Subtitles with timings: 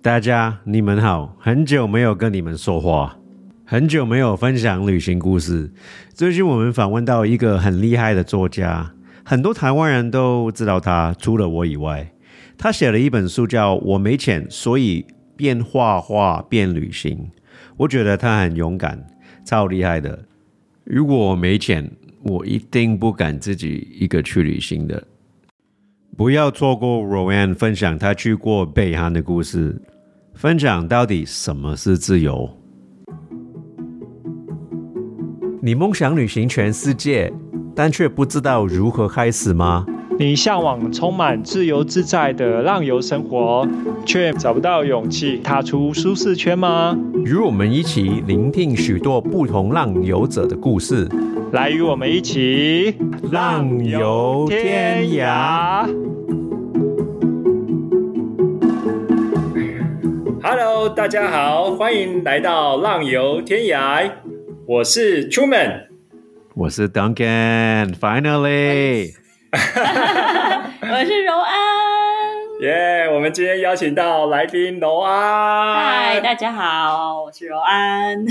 [0.00, 3.18] 大家你们好，很久没有跟你们说话，
[3.64, 5.72] 很久没有分享旅行故事。
[6.14, 8.92] 最近我们访问到一个很厉害的作家，
[9.24, 12.12] 很多台湾人都知道他，除了我以外。
[12.56, 15.04] 他写了一本书叫《我没钱，所以
[15.36, 17.18] 变画画变旅行》。
[17.76, 19.04] 我觉得他很勇敢，
[19.44, 20.26] 超厉害的。
[20.84, 21.90] 如果我没钱，
[22.22, 25.02] 我一定不敢自己一个去旅行的。
[26.18, 29.80] 不要错过 Rowan 分享他去过北韩的故事，
[30.34, 32.50] 分享到底什么是自由。
[35.62, 37.32] 你梦想旅行全世界，
[37.72, 39.86] 但却不知道如何开始吗？
[40.20, 43.64] 你向往充满自由自在的浪游生活，
[44.04, 46.98] 却找不到勇气踏出舒适圈吗？
[47.24, 51.08] 与我们一起聆听许多不同浪游者的故事，
[51.52, 52.96] 来与我们一起
[53.30, 55.88] 浪游天涯。
[60.42, 64.10] Hello，大家好，欢迎来到浪游天涯，
[64.66, 65.82] 我是 Truman。
[66.56, 69.12] 我是 Duncan，Finally，
[69.50, 71.56] 我是柔安。
[72.60, 75.74] 耶我们今天邀请到来宾柔安。
[75.74, 78.26] 嗨，大家好，我是柔安。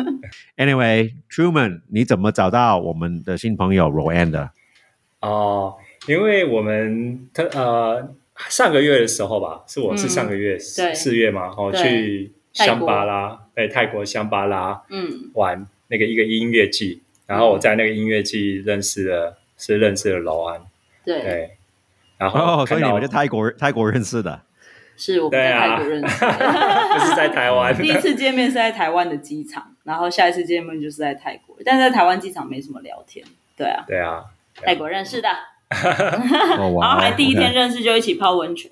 [0.56, 4.52] Anyway，Truman，你怎么找到我们的新朋友 Rowan 的？
[5.20, 5.74] 哦，
[6.06, 8.08] 因为我们他呃
[8.48, 20.60] 上个月的时候吧，是我是嗯上个月对四月嘛，哦对去香巴拉，对泰国香巴拉嗯，玩那个一个音乐季，然后我在那个音乐季认识了是认识了老安，
[21.04, 21.50] 对，对，
[22.18, 24.40] 然后哦，所以你们在泰国泰国认识的？
[24.96, 25.68] 是我们在对啊。
[25.68, 26.20] 泰国认识。
[26.20, 26.32] 的。
[26.92, 33.24] 不是在台湾，第一次见面是在台湾的机场，然后下一次见面就是在泰国，但是在台湾机场没什么聊天。
[33.56, 34.24] 对啊，对啊，
[34.56, 35.28] 泰国认识的，
[35.70, 38.68] 哦然后哇，还第一天认识就一起泡温泉。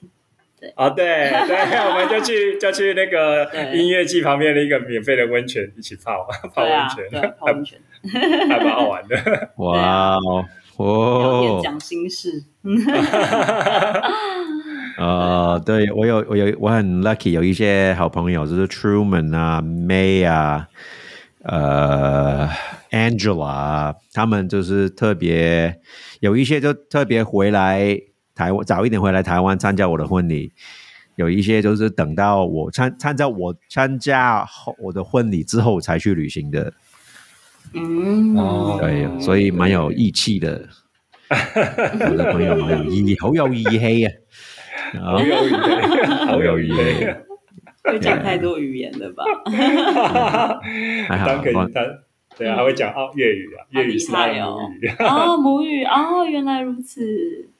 [0.77, 1.57] 哦对对，
[1.89, 7.81] 我们就去就去那个音乐季旁边的一个免费的温泉一起泡泡温对啊，对泉，泡温泉，
[8.47, 9.51] 还蛮好玩的。
[9.57, 10.45] 哇哦，
[10.83, 12.45] 哦，讲心事。
[14.99, 20.69] 呃， 对我有我有我很 lucky 有一些好朋友，就是 Truman 啊、May 啊、
[21.43, 22.49] 呃
[22.91, 25.81] Angela 啊，他们就是特别
[26.21, 28.01] 有一些就特别回来
[28.35, 30.53] 台湾，早一点回来台湾参加我的婚礼。
[31.17, 36.73] 有一些就是等到我参参加我参加后我的婚礼之后才去旅行的，
[37.75, 40.69] 嗯，哦对，所以蛮有义气的。
[42.11, 44.13] 我的朋友蛮有义，好有义气啊！
[45.01, 47.25] 好有语言，好有语言。
[47.85, 49.25] 会讲太多语言了吧？
[51.07, 51.55] 还好 当可以
[52.37, 54.19] 对啊，还会讲哦粤语啊，粤语是母
[54.81, 54.89] 语。
[54.99, 57.01] 哦，母语哦，原来如此。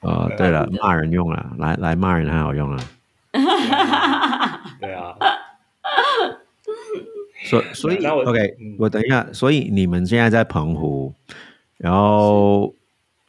[0.01, 2.79] 哦，对了，骂人用了，来来骂人很好用啊。
[4.81, 5.15] 对啊，
[7.49, 8.77] 所所以那我 OK，嗯。
[8.79, 11.15] 我等一下，所以你们现在在澎湖，
[11.79, 12.75] 然后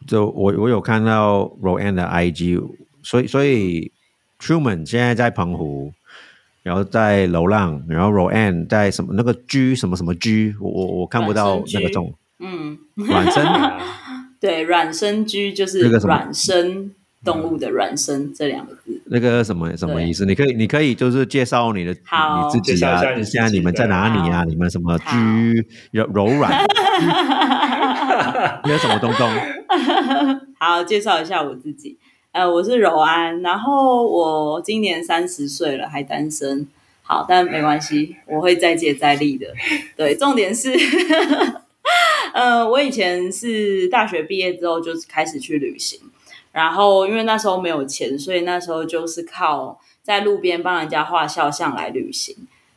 [0.08, 2.62] 就我我有看到 Roanne 的 IG，
[3.04, 3.92] 所以所以
[4.40, 5.94] Truman 现在在澎湖，
[6.64, 13.80] 然后在流浪，然后 Roanne 在什么那个居什么什么居，我我我看不到那个中嗯，软身对 啊
[14.40, 16.94] 对，软身居就是那个什么软身
[17.24, 19.02] 动物的软身这两个字。
[19.06, 20.26] 那个什么什么意思？
[20.26, 24.44] 你可以，你可以就是介绍你的好你自己啊介绍一下，你自己现在你们在哪里啊？
[24.46, 26.52] 你们什么居柔柔软，
[28.66, 29.30] 你有什么东东？
[30.60, 31.98] 好，介绍一下我自己。
[32.32, 36.66] 呃，我是柔安，然后我今年三十岁了，还单身。
[37.04, 39.48] 好，但没关系，我会再接再厉的。
[39.98, 40.72] 对，重点是，
[42.34, 46.00] 呃，我以前是大学毕业之后就是开始去旅行，
[46.52, 52.36] 然后因为那时候没有钱，所以那时候就是靠在路边帮人家画肖像来旅行。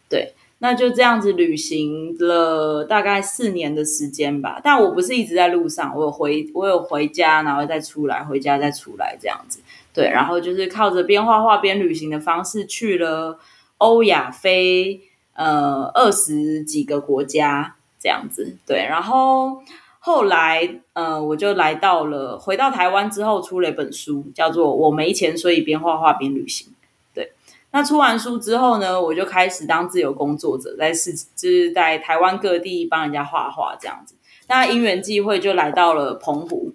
[0.08, 4.60] 对，那就这样子旅行了大概四年的时间吧。
[4.62, 9.60] 但我不是一直在路上，我有回我有回家，然后再出来，回家再出来这样子。
[9.92, 13.38] 对，然后就是靠着边画画边旅行的方式去了
[13.78, 15.00] 欧亚非
[15.34, 18.56] 呃二十几个国家这样子。
[18.66, 19.62] 对，然后
[20.06, 26.68] 后来呃我就来到了回到台湾之后出了一本书，叫做《我没钱，所以边画画边旅行》。
[27.14, 27.32] 对
[27.70, 34.14] 那出完书之后呢，我就开始当自由工作者，在是就是在台湾各地帮人家画画这样子。
[34.46, 36.74] 那因缘际会就来到了澎湖，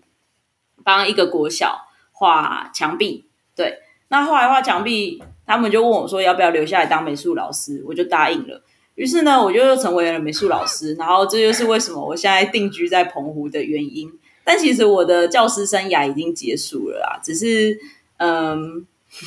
[0.84, 1.82] 帮一个国小
[2.12, 3.26] 画墙壁。
[3.56, 3.78] 对，
[4.08, 8.64] 那画一画墙壁，他们就问我说要不要留下来当美术老师，我就答应了。
[9.00, 14.12] 于是呢，我就又成为了美术老师，然后这就是为什么我现在定居在澎湖的原因。
[14.44, 17.78] 但其实我的教师生涯已经结束了啦，只是
[18.18, 18.86] 嗯。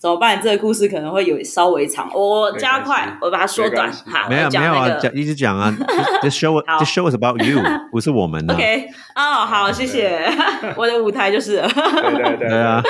[0.00, 0.40] 怎么办？
[0.40, 4.26] 这个故事可能会有稍微长，我加快，我把它缩短哈。
[4.30, 5.70] 没有没有啊，讲一直讲啊
[6.22, 7.60] This show this show is about you，
[7.92, 8.54] 不是我们的。
[8.54, 10.18] OK，哦，好，谢谢，
[10.78, 11.68] 我的舞台就是了。
[11.68, 12.82] 对对对对啊，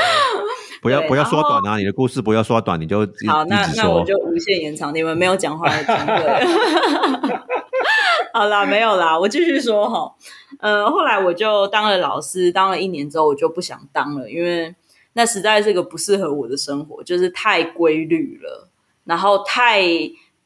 [0.80, 1.76] 不要不要缩短啊！
[1.76, 4.04] 你的故事不要缩短，你就一好，那那我。
[4.04, 7.40] 就无限延长，你们没有讲话的机会。
[8.32, 10.14] 好啦，没有啦，我继续说哈。
[10.60, 14.74] 呃，后来我就当了老师，当了一年之后，我就不想当了，因为
[15.14, 18.68] 那实在是个不适合我的生活，就是太规律了，
[19.04, 19.82] 然后太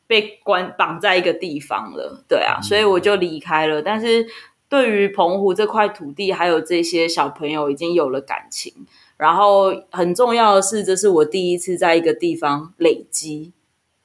[0.07, 3.83] 被关绑在一个地方了，对啊，所以我就离开了。
[3.83, 4.27] 但是
[4.75, 8.75] 对于澎湖这块土地，还有这些小朋友，已经有了感情。
[9.17, 13.53] 然后很重要的是，这是我第一次在一个地方累积，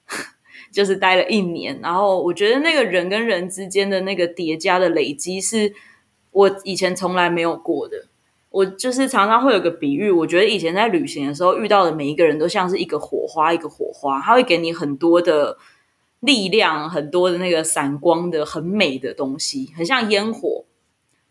[0.71, 1.80] 就是待了一年。
[1.81, 5.74] 然后我觉得那个人跟人之间的那个叠加的累积，是
[6.30, 8.06] 我以前从来没有过的。
[8.51, 15.57] 我就是常常会有个比喻，我觉得以前在旅行的时候遇到的每一个人都像是一个火花，一个火花，它会给你很多的
[16.19, 20.66] 力量，很多的那个闪光的很美的东西，很像烟火。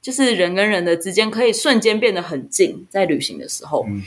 [0.01, 3.85] 就是人跟人的之间可以瞬间变得很近，在旅行的时候。
[3.89, 4.03] 嗯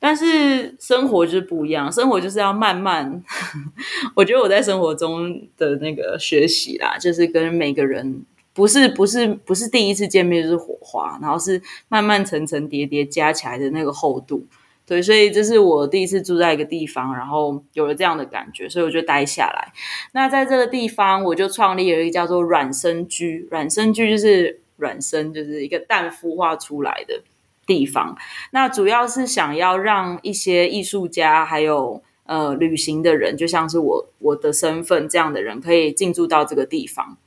[0.00, 3.20] 但是生活就是不一样，生活就是要慢慢。
[4.14, 14.46] 我觉得我在生活中的那个学习啦，就是跟每个人不是不是不是第一次见面就是火花，然后是慢慢层层叠叠加起来的那个厚度。
[14.88, 19.70] 对，所以这是我第一次住在一个地方，然后有了这样的感觉，所以我就待下来。
[20.12, 27.22] 那在这个地方，我就创立了一个叫做软生居，软生居就是软生，就是一个蛋孵化出来的
[27.66, 28.16] 地方。
[28.50, 37.18] 那主要是想要让一些艺术家，还有呃旅行的人，就像是我我的身份这样的人，可以进驻到这个地方。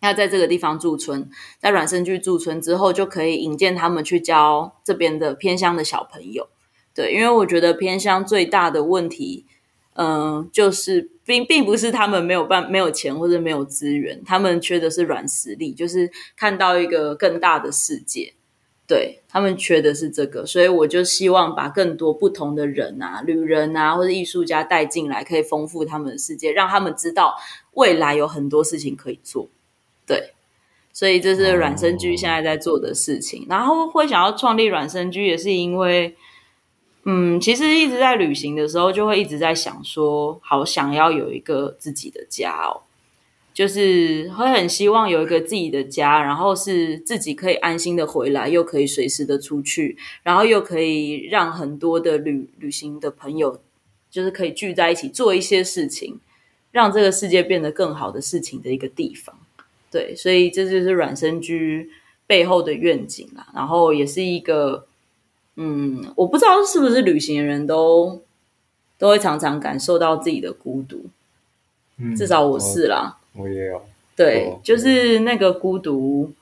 [0.00, 1.30] 那在这个地方驻村，
[1.60, 6.48] 在软生居驻村之后，就可以引荐他们去教这边的偏乡的小朋友。
[6.98, 9.44] 对，因为我觉得偏乡最大的问题，
[9.94, 18.34] 嗯、就是并并不是他们没有办没有钱或者没有资源，他们缺的是软实力，就是看到一个更大的世界。
[18.88, 27.36] 对他们缺的是这个，所以我就希望把更多不同的人啊、旅人啊或者艺术家带进来，可以丰富他们的世界，让他们知道
[27.74, 29.48] 未来有很多事情可以做。
[30.04, 30.32] 对，
[30.92, 33.46] 所以这是软生居现在在做的事情。
[33.48, 36.16] 然后会想要创立软生居，也是因为，
[37.04, 42.82] 嗯，其实一直在旅行的时候，就会一直在想说，好想要有一个自己的家哦。
[43.54, 53.60] 就是会很希望有一个自己的家，然后是自己可以安心的回来，又可以随时的出去，然后又可以让很多的旅旅行的朋友，
[54.08, 56.20] 就是可以聚在一起做一些事情，
[56.70, 59.34] 让这个世界变得更好的事情的一个地方。
[59.90, 61.90] 对，所以这就是软生居
[62.28, 63.48] 背后的愿景啦。
[63.52, 64.86] 然后也是一个，
[65.60, 68.22] 嗯，我不知道是不是旅行的人都
[68.96, 71.06] 都会常常感受到自己的孤独，
[71.96, 73.18] 嗯至少我是啦。
[73.34, 73.82] 我也有，哦，
[74.14, 76.32] 对就是那个孤独，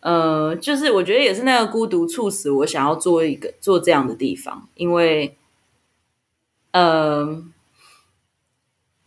[0.00, 5.36] 呃，就是我觉得也是那个孤独促使我想要做一个做这样的地方，因为，
[6.72, 7.42] 呃，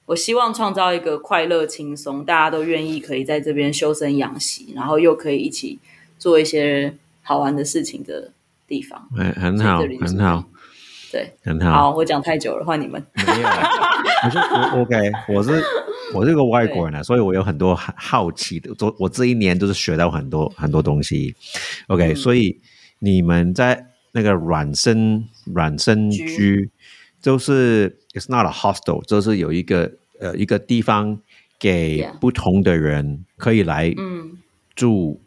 [0.06, 5.80] 我希望创造一个快乐、轻松，大家都愿意可以在这边修身养息，然后又可以一起
[6.18, 8.32] 做一些好玩的事情的
[8.70, 9.10] 地方。
[9.18, 10.46] 哎，很好很好，
[11.12, 11.72] 对，很好。
[11.74, 13.04] 好，我讲太久了，换你们。
[13.16, 13.50] 没有，
[14.24, 15.62] 我就我 OK，我是
[16.16, 18.70] 我是个外国人啊，所以我有很多好好奇的。
[18.80, 21.36] 我我这一年都是学到很多很多东西。
[21.88, 22.62] OK，、嗯所以
[23.00, 26.70] 你们在那个软生软生居居，
[27.22, 31.20] 就是 it's not a hostel，就是有一个呃一个地方
[31.60, 34.38] 给不同的人可以来嗯。
[34.76, 35.20] 住，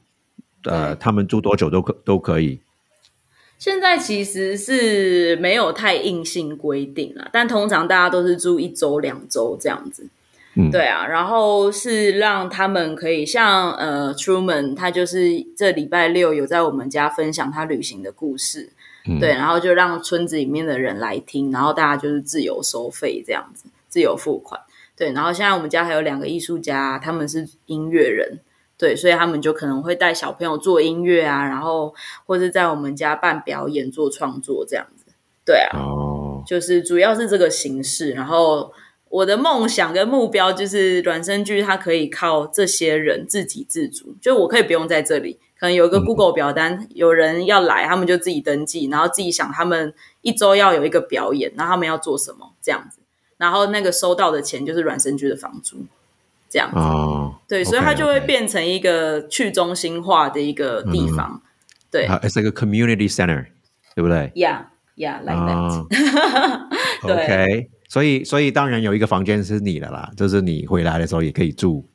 [0.65, 2.59] 呃，他们住多久都可都可以。
[3.62, 10.04] 现在其实是没有太硬性规定了，但通常大家都是住一周、两周这样子。
[10.54, 18.69] 嗯对啊，然后是让他们可以像呃，Truman，他就是这礼拜六有在我们家分享他旅行的故事，
[19.07, 24.61] 嗯对，然后就让村子里面的人来听，然后大家就是自由收费这样子，自由付款。
[24.97, 28.40] 对，然后现在我们家还有两个艺术家，他们是音乐人，
[28.83, 31.95] 对，所以他们就可能会带小朋友做音乐啊，然后
[32.27, 35.05] 或是在我们家办表演、做创作这样子。
[35.45, 38.11] 对啊，哦，就是主要是这个形式。
[38.11, 38.73] 然后
[39.09, 52.99] 我的梦想跟目标就是软生居，它可以靠这些人自给自足，就我可以不用在这里，可能有一个 Google 表单，有人要来，他们就自己登记，然后自己想他们一周要有一个表演，然后他们要做什么这样子，
[53.37, 55.77] 然后那个收到的钱就是软生居的房租，
[56.53, 56.79] 这样子。
[56.79, 61.41] 哦，对，所以它就会变成一个去中心化的一个地方。
[61.91, 63.47] 对啊，it's like a community center，
[63.95, 64.67] 对不对？，Yeah,
[64.97, 65.89] yeah, like that、
[66.29, 66.69] 啊
[67.05, 71.89] OK，所以所以当然有一个房间是你的啦，就是你回来的时候也可以住。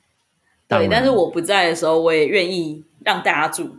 [0.67, 3.77] 对，但是我不在的时候，我也愿意让大家住。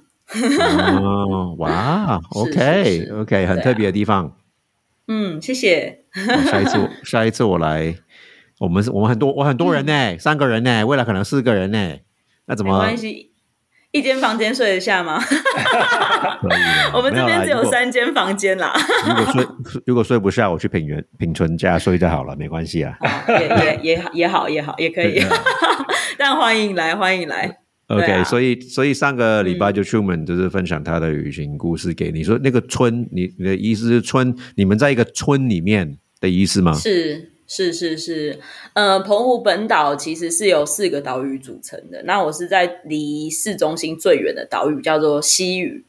[1.03, 4.37] 哦，哇， OK OK，很特别的地方。
[5.07, 6.05] 嗯，谢谢。
[6.51, 7.95] 下一次，下一次我 来，
[8.59, 11.97] 我们是我们很多，我很多人呢，三个人呢，未来可能四个人呢，
[12.47, 12.79] 那怎么？
[12.79, 13.33] 没关系，
[13.93, 15.23] 一间房间睡得下吗？
[16.93, 18.73] 我们这边只有三间房间啦。
[19.07, 19.47] 如果睡
[19.87, 22.97] 如果睡不下，我去品源品存家睡就好了，没关系啊。
[23.29, 25.23] 也也也也好也好也可以。
[26.19, 27.59] 但欢迎来，欢迎来。
[27.87, 36.75] OK，所以所以上个礼拜就出门就是分享他的旅行故事给你说那个村，你你的意思是村，你们在一个村里面的意思吗？
[36.75, 38.39] 是是是是，
[38.75, 42.03] 呃，澎湖本岛其实是由四个岛屿组成的。
[42.05, 45.83] 那我是在离市中心最远的岛屿，叫做西屿，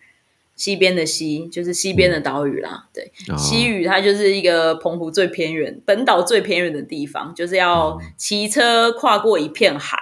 [0.56, 2.88] 西边的西就是西边的岛屿啦。
[2.94, 10.00] 对，西屿它就是一个澎湖最偏远、本岛最偏远的地方，就是要骑车跨过一片海。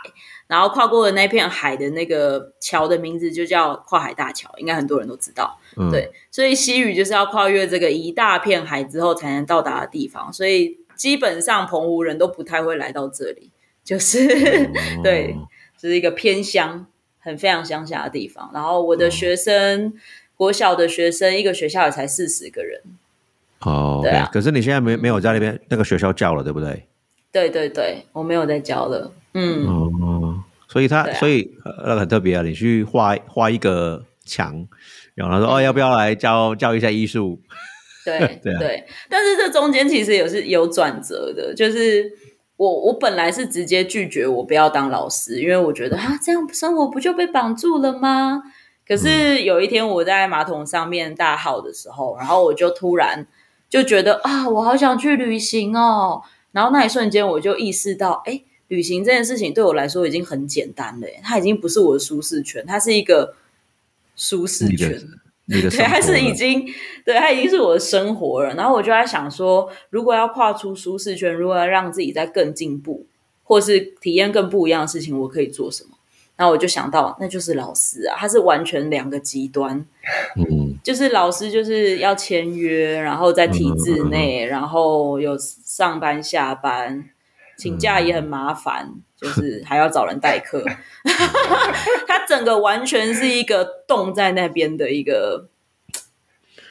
[0.48, 5.60] 然后跨过的那片海的那个桥的名字就叫跨海大桥，应该很多人都知道。
[5.92, 13.52] 对，所以西屿就是要跨越这个一大片海之后才能到达的地方，所以基本上澎湖人都不太会来到这里，
[13.84, 14.28] 就是
[15.04, 15.36] 对，
[15.78, 16.88] 这是一个偏乡，
[17.20, 18.50] 很非常乡下的地方。
[18.54, 19.94] 然后我的学生，
[20.36, 22.82] 国小的学生，一个学校也才四十个人。
[23.62, 24.30] 哦，对啊。
[24.34, 26.88] 可是你现在没没有在那边那个学校教了，对不对？
[27.32, 29.12] 对对对，我没有在教了。
[29.34, 34.68] 嗯哦，所以他所以那个很特别啊，你去画画一个墙，
[35.14, 37.40] 然后他说哦，要不要来教教一下艺术？
[38.18, 42.12] 对 对对，但是这中间其实也是有转折的，就是
[42.56, 48.42] 我我本来是直接拒绝我不要当老师，因为我觉得啊，这样生活不就被绑住了吗？
[48.88, 53.28] 可是有一天我在马桶上面大号的时候，然后我就突然
[53.70, 56.22] 就觉得啊，我好想去旅行哦，
[56.52, 58.44] 然后那一瞬间我就意识到，哎。
[58.70, 63.34] 旅行这件事情对我来说已经很简单了，它已经不是我的舒适圈，它是一个
[64.18, 65.02] 舒适圈，
[65.50, 66.66] 对，它是已经，
[67.06, 68.54] 对，它已经是我的生活了。
[68.56, 73.06] 然后我就在想说，如果要跨出舒适圈，如果要让自己再更进步，
[73.44, 75.92] 或是体验更不一样的事情，我可以做什么？
[76.36, 79.86] 然后我就想到，那就是老师啊，他是完全两个极端，
[80.36, 87.10] 嗯， 就是老师就是要签约，然后在体制内，然后有上班下班。
[87.60, 90.64] 请假也很麻烦，就是还要找人代课。
[92.08, 95.48] 他整个完全是一个冻在那边的一个，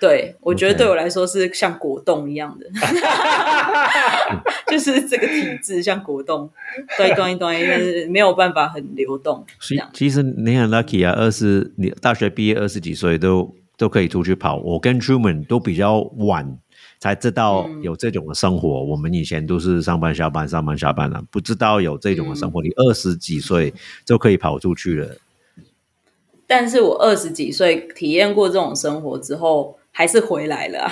[0.01, 2.67] 对我觉得对我来说是像果冻一样的，
[4.69, 6.51] 就是这个体质像果冻，
[6.97, 9.45] 端一端一是没有办法很流动。
[9.61, 14.57] 其其实你很 lucky 啊，二十你大学毕业二十几岁都都可以出去跑。
[14.57, 16.59] 我跟 Truman 都比较晚。
[16.99, 18.85] 才知道有这种的生活。
[18.85, 22.63] 我们以前都是上班下班，上班下班了，不知道有这种的生活。
[22.63, 23.73] 你二十几岁
[24.05, 25.17] 就可以跑出去了。
[26.47, 30.89] 但是我二十几岁体验过这种生活之后，还是回来了。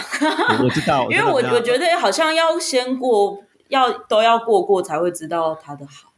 [0.62, 6.12] 我知道， 因为我我觉得好像要先过，要都要过过才会知道他的好。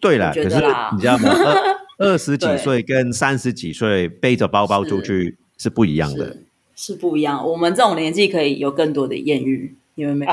[0.00, 0.56] 对了，可是
[0.94, 1.30] 你知道吗？
[1.98, 6.36] 二 十几岁跟三十几岁背着包包出去是不一样的。
[6.76, 10.32] 是不一样，我们这种年纪可以有更多的艳遇，你们没有？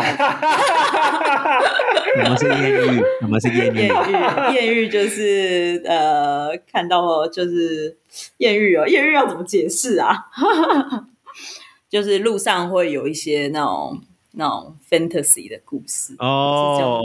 [2.15, 3.01] 什么是艳遇？
[3.21, 3.87] 什么是艳遇？
[4.53, 7.97] 艳遇就是呃，看到就是
[8.37, 10.25] 艳遇哦，艳遇要怎么解释啊？
[11.89, 14.01] 就是路上会有一些那种
[14.33, 17.01] 那种 fantasy 的故事哦，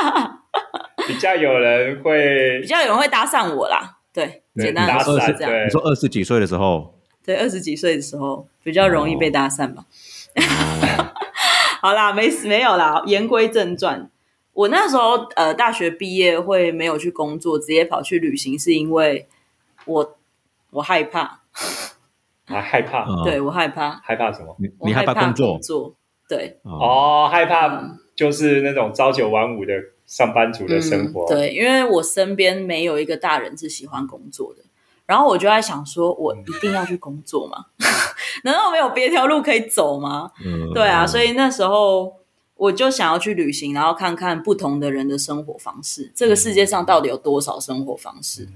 [1.06, 5.52] 比较有人会比较有人会搭讪我啦，对，简单来说是这样。
[5.66, 6.95] 你说二十几岁的时候。
[7.26, 9.84] 对，二十几岁的时候比较容易被搭讪吧。
[11.82, 13.02] 好啦，没没有啦。
[13.06, 14.08] 言归正传，
[14.52, 19.26] 我那时候呃，大学毕业会没有去工作，直接跑去旅行，是因为
[19.86, 20.16] 我
[20.70, 21.40] 我害怕。
[22.46, 23.04] 啊，害怕？
[23.24, 24.00] 对我害怕。
[24.04, 24.56] 害怕什么？
[24.84, 25.58] 你害怕工作？
[25.58, 25.94] 做
[26.28, 26.60] 对。
[26.62, 29.72] 哦，害怕就是那种朝九晚五的
[30.06, 31.26] 上班族的生活。
[31.28, 34.62] 对，因为我身边没有一个大人是喜欢工作的。
[35.06, 37.66] 然后我就在想，说我一定要去工作吗？
[38.44, 40.30] 难道没有别条路可以走吗？
[40.44, 42.12] 嗯对啊，所以那时候
[42.56, 46.12] 我就想要去旅行，然后看看不同的人的生活方式。
[46.14, 48.48] 这个世界上到底有多少生活方式？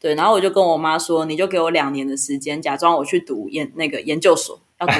[0.00, 4.92] 对，然后我就跟我妈说：“你就给我两年的时间，假装我去读研那个研究所，要读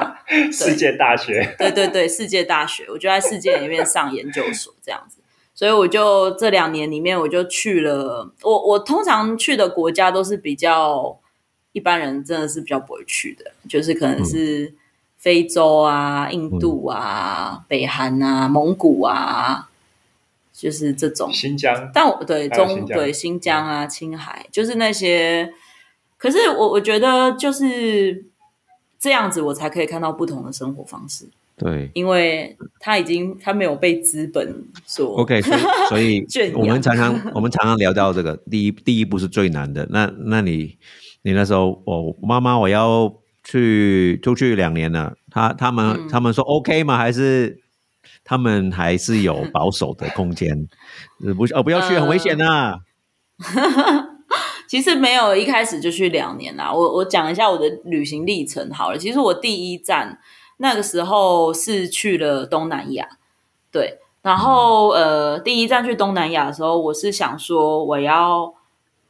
[0.50, 5.17] 世界大学。”对对对，世界大学，我就在世界里面上研究所这样子。
[5.58, 8.30] 所以我就这两年里面，我就去了。
[8.42, 11.18] 我我通常去的国家都是比较
[11.72, 14.72] 一般人真的是比较不会去的，就是可能是
[15.16, 19.68] 非洲啊、印度啊、北韩啊、蒙古啊，
[20.52, 21.28] 就是这种。
[21.32, 25.52] 新疆，但我对中新对新疆啊、青海，就是那些。
[26.18, 28.26] 可是我我觉得就是
[29.00, 31.26] 这样子，我才可以看到不同的生活方式，
[31.58, 35.40] 对因为他已经他没有被资本所，OK，
[35.88, 39.86] 所以所以 我们常常我们常常聊到这个第一第一步是最难的。
[39.90, 40.78] 那那你
[41.22, 43.12] 你那时候，我妈妈我要
[43.42, 46.96] 去出去两年了，他他们、嗯他们说 OK 吗？
[46.96, 47.60] 还是
[48.24, 50.68] 他们还是有保守的空间？
[51.26, 52.78] 呃不是哦，不要去，很危险啊！
[54.68, 56.70] 其实没有一开始就去两年啦。
[56.72, 58.98] 我我讲一下我的旅行历程好了。
[58.98, 60.18] 其实我第一站
[60.58, 63.08] 那个时候是去了东南亚，
[63.72, 68.54] 对，然后呃，第一站去东南亚的时候，我是想说我要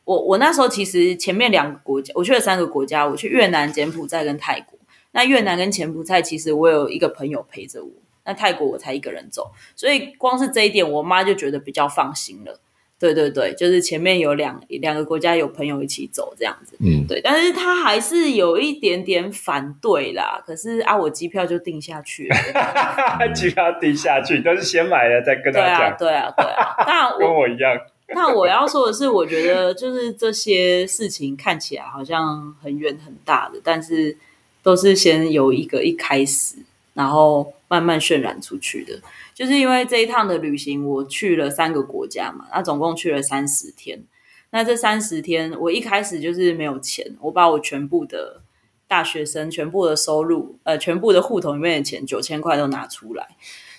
[0.05, 4.79] 我我那时候其实前面两个国家，我去了三个国家，我去越南、柬埔寨跟泰国。
[5.13, 7.91] 那越南跟柬埔寨其实我有一个朋友陪着我，
[8.25, 12.61] 那泰国我才一个人走，所以光是这一点，我妈就觉得比较放心了。
[12.99, 20.43] 对对对，就是前面有两两个国家有朋友一起走这样子，嗯，对，但是他还是有一点点反对啦。
[20.45, 22.37] 可是啊，我机票就定下去了。
[23.33, 26.75] 机票定下去都是先买了再跟他对啊，讲，对啊，对啊。
[26.87, 27.79] 但 跟我我一样。
[28.09, 34.17] 那我要说的是，我觉得就是这些事情看起来好像很远很大的，但是
[34.63, 36.57] 都是先有一个一开始，
[36.95, 38.99] 然后慢慢渲染出去的。
[39.39, 44.03] 就是因为这一趟的旅行，我去了三个国家嘛，那总共去了三十天。
[44.51, 48.41] 那这三十天，我一开始就是没有钱，我把我全部的
[48.89, 53.29] 大学生全部的收入，呃，全部的户头里面的钱九千块都拿出来，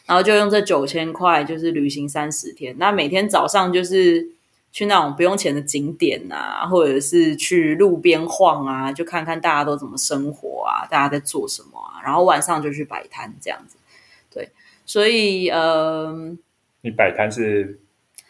[0.05, 2.73] 然后就用这九千块就是旅行三十天。
[2.77, 4.29] 那每天早上就是
[4.71, 13.75] 去那种不用钱的景点啊，或者是去路边晃啊，就看看大家都怎么生活啊，大家在做什么啊，然后晚上就去摆摊这样子。
[14.89, 16.11] 对，所以呃，
[16.81, 17.79] 你摆摊是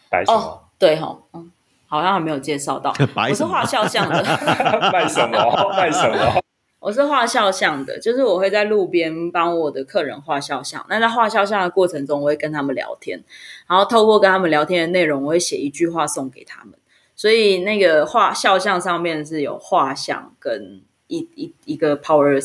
[0.10, 0.38] 摆什么？
[0.38, 1.52] 哦，对哈，嗯，
[1.88, 2.94] 好像还没有介绍到，
[3.30, 4.22] 我是画肖像的。
[4.92, 5.74] 卖什么？
[5.78, 6.42] 卖什么？
[6.80, 10.86] 我是画肖像的，就是我会在路边帮我的客人画肖像。
[10.90, 13.22] 那在画肖像的过程中，我会跟他们聊天，
[13.68, 16.74] 然后透过跟他们聊天的内容，我会写一句话送给他们。
[17.16, 22.40] 所以那个画肖像上面是有画像跟一一一个 power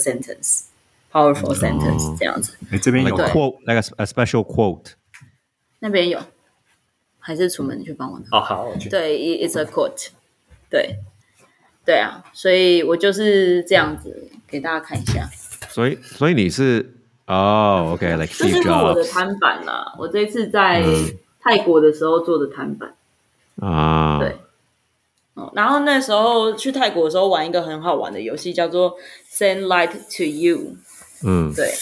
[1.15, 2.57] sentence，powerful sentence 这样子。
[2.71, 4.93] 你这边 like 对 quote like a, a special quote。
[5.79, 6.19] 那边有，
[7.19, 8.39] 还是出门你去帮我拿？
[8.39, 8.89] 哦，好，我去。
[8.89, 10.09] 对，it-，it's a quote，
[10.71, 10.97] 对，
[11.85, 15.29] 对啊，所以我就是这样子给大家看一下。
[15.69, 16.95] 所以所以你是
[17.27, 22.95] 哦，OK，like、这 Steve 就是我的摊板啦，我这次在嗯泰国的时候做的摊板。
[23.61, 24.37] 啊，对
[25.35, 28.97] 哦，然后那时候去泰国的时候玩一个很好玩的游戏，叫做
[29.31, 30.77] Send Light to You。
[31.25, 31.73] 嗯对，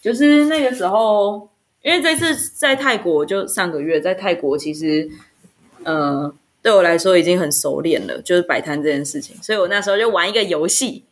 [0.00, 1.48] 就是那个时候，
[1.82, 5.08] 因为这次在泰国，就上个月在泰国，其实
[5.84, 11.04] 呃对我来说已经很熟练了，就是摆摊这件事情，所以我那时候就玩一个游戏，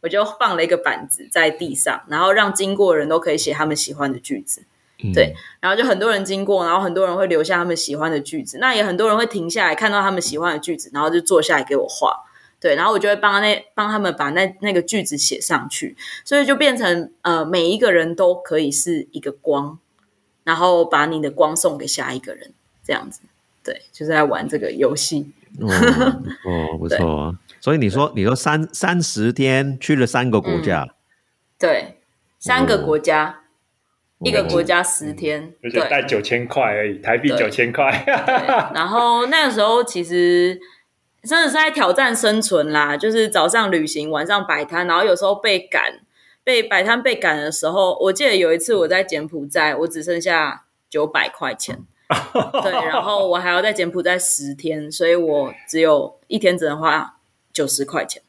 [0.00, 4.62] 我就放了一个板子在地上，然后让经过的人都可以写他们喜欢的句子。
[5.02, 12.24] 嗯对，然后就很多人经过，然后很多人会留下他们喜欢的句子，那也很多人会停下来看到他们喜欢的句子，然后就坐下来给我画。
[12.60, 19.78] 对，然后我就会帮那帮他们把那那个句子写上去，所以就变成呃每一个人都可以是一个光，
[20.44, 22.52] 然后把你的光送给下一个人，
[22.84, 23.22] 这样子。
[23.64, 25.32] 对，就是在玩这个游戏。
[25.60, 25.68] 哦
[26.44, 27.34] 哦，不错啊。
[27.60, 30.94] 所以你说你说三三十天去了三个国家，
[31.58, 31.96] 对，
[32.38, 33.40] 三个哦国家，
[34.20, 38.04] 一个哦国家十天，而且带九千块而已，台币九千块。
[38.74, 40.58] 然后那个时候其实
[41.22, 46.00] 真的是在挑战生存啦，就是早上旅行，晚上摆摊，然后有时候被赶，
[46.42, 51.80] 被摆摊被赶的时候，我记得有一次我在柬埔寨，我只剩下九百块钱。
[52.64, 57.18] 对，然后我还要在柬埔寨十天，所以我只有一天只能花
[57.52, 58.20] 九十块钱。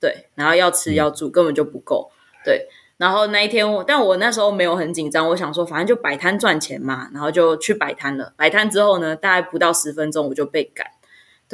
[0.00, 2.10] 对，然后要吃要住根本就不够。
[2.44, 8.32] 对，然后那一天我，但我那时候没有很紧张，我想说反正就摆摊赚钱嘛，然后就去摆摊了。
[8.36, 10.84] 摆摊之后呢，大概不到十分钟我就被赶。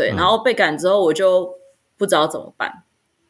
[0.00, 1.54] 对，嗯然后被赶之后我就
[1.98, 2.84] 不知道怎么办。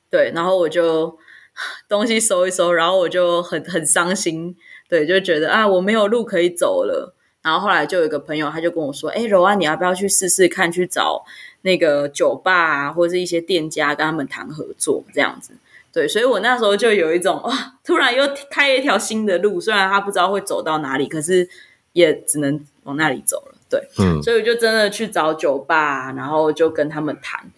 [0.09, 1.18] 对，然后我就
[1.88, 4.56] 东西收一收，然后我就很很伤心。
[4.88, 7.14] 对，就觉得啊，我没有路可以走了。
[7.42, 11.24] 然后后来就有一个朋友，他就跟我说：“哎，柔安，你要不要去试试看，去找
[11.62, 15.54] 那个酒吧啊，或者是一些店家，跟他们谈合作这样子。”
[15.92, 17.52] 对，所以我那时候就有一种哇，
[17.83, 21.48] 突然又开了一条新的路，虽然他不知道会走到哪里，可是
[21.94, 23.49] 也只能往那里走了。
[23.70, 27.50] 对，嗯所以我就真的去找酒吧，然后就跟他们谈。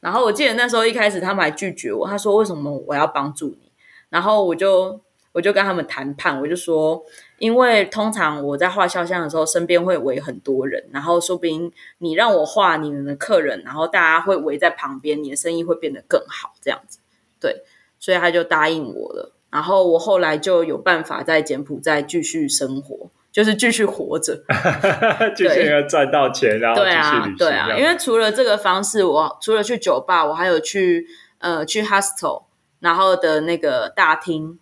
[0.00, 3.72] 然后我记得那时候一开始他们还拒绝我，他说：“为什么我要帮助你？”
[4.10, 5.00] 然后我就
[5.32, 7.02] 我就跟他们谈判，我就说，
[7.38, 16.98] 因为通常我在画肖像的时候，身边会围很多人，然后说不定你让我画你们的客人，然后大家会围在旁边，你的生意会变得更好，这样子。
[17.40, 17.62] 对，
[17.98, 19.32] 所以他就答应我了。
[19.50, 24.44] 然后我后来就有办法在柬埔寨继续生活，就是继续活着。
[25.34, 27.28] 继续要赚到钱，然后对啊。
[27.36, 31.04] 对啊，因为除了这个方式，我除了去酒吧，我还有去
[31.38, 32.44] 呃去 hostel，
[32.78, 34.60] 然后的那个大厅，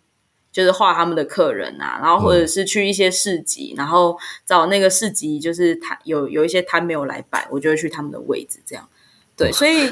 [0.51, 8.89] 就是画他们的客人啊，然后或者是去一些市集，然后找那个市集就是摊有有一些摊没有来摆，我就会去他们的位置这样。
[9.37, 9.91] 对，所以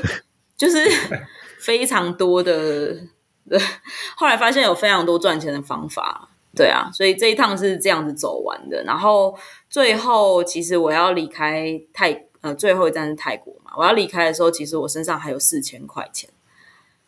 [0.57, 0.79] 就是
[1.59, 2.95] 非常多的，
[4.17, 6.29] 后来发现有非常多赚钱的方法。
[6.55, 8.83] 对啊，所以这一趟是这样子走完的。
[8.83, 9.37] 然后
[9.69, 16.29] 最后，其实我要离开泰呃最后一站是泰国嘛，我要离开的时候，其实我身上还有四千块钱。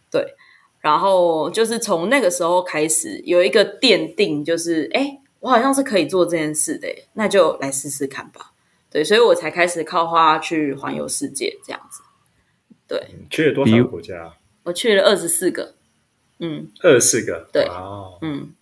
[0.09, 0.35] 对，
[0.79, 8.51] 然后就是从那个时候开始有一个奠定，就是哎，我好像是可以做这件事的，那就来试试看吧。
[8.89, 12.01] 对，所以我才开始靠花去环游世界这样子。
[12.87, 14.35] 对去了多少国家？
[14.63, 15.73] 我去了二十四个，
[16.39, 17.49] 嗯二十四个。
[17.51, 18.53] 对哦，嗯，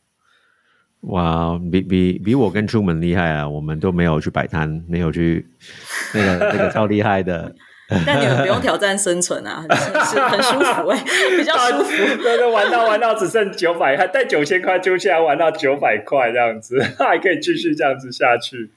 [1.02, 3.48] 哇，比比比我跟出门厉害啊！
[3.48, 5.48] 我们都没有去摆摊，没有去
[6.14, 7.54] 那个那个超厉害的。
[8.06, 11.04] 但你们不用挑战生存啊，很是很舒服哎、
[11.38, 11.92] 比较舒服。
[12.24, 18.72] 对对，玩到玩到只剩九百，还带九千块出去，还玩到九百块这样子，还可以继续这样子下去。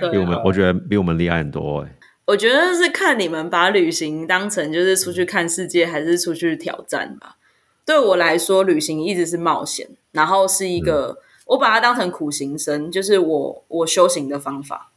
[0.00, 1.90] 对啊比我们，我觉得比我们厉害很多哎、
[2.24, 7.36] 我觉得是看你们把旅行当成就是出去看世界，还是出去挑战吧。
[7.84, 14.92] 对我来说，旅行一直是冒险，然后是一个、我把它当成苦行僧，就是我我修行的方法。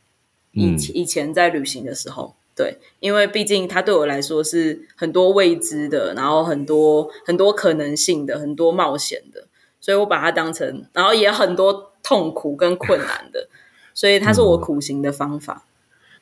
[0.51, 9.47] 以嗯前以前在旅行的时候，对，因为毕竟它对我来说是很多未知的，然后很多很多可能性的，很多冒险的，
[9.79, 13.47] 所以我把它当成，然后也很多痛苦跟困难的，
[13.93, 15.65] 所以它是我苦行的方法。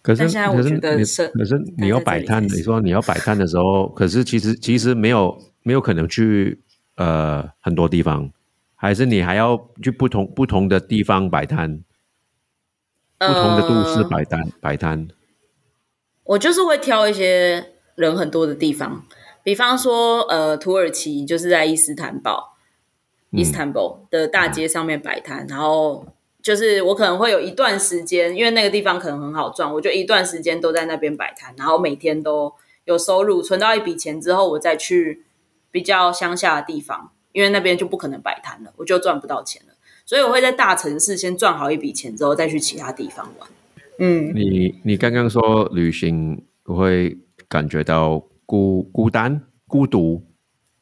[0.02, 0.98] 可是现在我可是觉得
[1.34, 6.60] 可是你要摆摊，你说你要摆摊的时候，可是其实其实没有没有可能去
[6.96, 8.30] 呃很多地方，
[8.80, 11.84] 还是你还要去不同不同的地方摆摊，
[13.18, 15.08] 不同的都市呃摆摊摆摊。
[16.24, 19.04] 我就是会挑一些人很多的地方，
[19.44, 22.56] 比方说，呃，土耳其就是在伊斯坦堡、
[23.32, 26.06] 伊斯坦堡的大街上面摆摊，然后
[26.44, 32.54] 就是我可能会有一段时间，因为那个地方可能很好赚，我就一段时间都在那边摆摊，然后每天都
[32.86, 35.26] 有收入，存到一笔钱之后，我再去
[35.72, 39.74] 比较乡下的地方，因为那边就不可能摆摊了，我就赚不到钱了，
[40.06, 43.50] 所以我会在大城市先赚好一笔钱之后，再去其他地方玩。
[44.00, 50.24] 嗯，你你刚刚说旅行会感觉到孤孤单、孤独，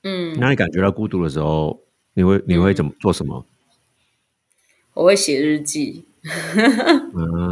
[0.03, 1.81] 嗯，那你感觉到孤独的时候，
[2.13, 3.45] 你会你会怎么做什么？
[4.93, 6.05] 我会写日记。
[6.23, 7.51] 嗯，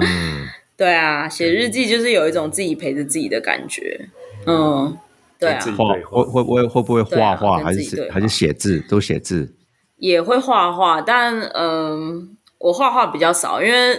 [0.76, 4.10] 对啊，写日记就是有一种自己陪着自己的感觉。
[4.46, 4.98] 嗯，
[5.44, 8.80] 对啊画会会不会会不会画画，跟还是写还是写字？
[8.90, 9.56] 都写字。
[9.98, 13.98] 也会画画，但嗯，我画画比较少，因为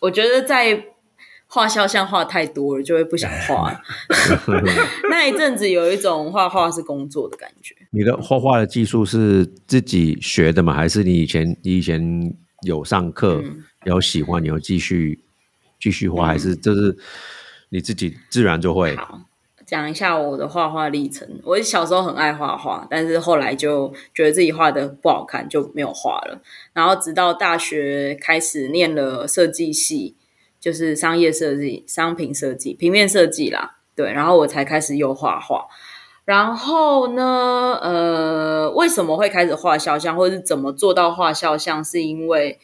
[0.00, 0.84] 我觉得在
[1.46, 3.80] 画肖像画太多了，就会不想画。
[5.08, 7.74] 那一阵子有一种画画是工作的感觉。
[7.90, 10.74] 你的画画的技术是自己学的吗？
[10.74, 15.20] 还是你以前你以前有上课，嗯有喜欢，你有继续
[15.78, 16.96] 继续画，还是就是
[17.68, 18.96] 你自己自然就会？
[18.96, 19.20] 好，
[19.66, 21.28] 讲一下我的画画历程。
[21.42, 26.40] 我小时候很爱画画，但是后来就觉得自己画的不好看，就没有画了。
[26.72, 30.14] 然后直到大学开始念了设计系，
[30.60, 33.76] 就是商业设计、商品设计、平面设计啦。
[33.96, 35.66] 对，然后我才开始又画画。
[36.24, 41.84] 然后呢，呃，为什么会开始画肖像，或者是怎么做到画肖像？
[41.84, 42.58] 是因为，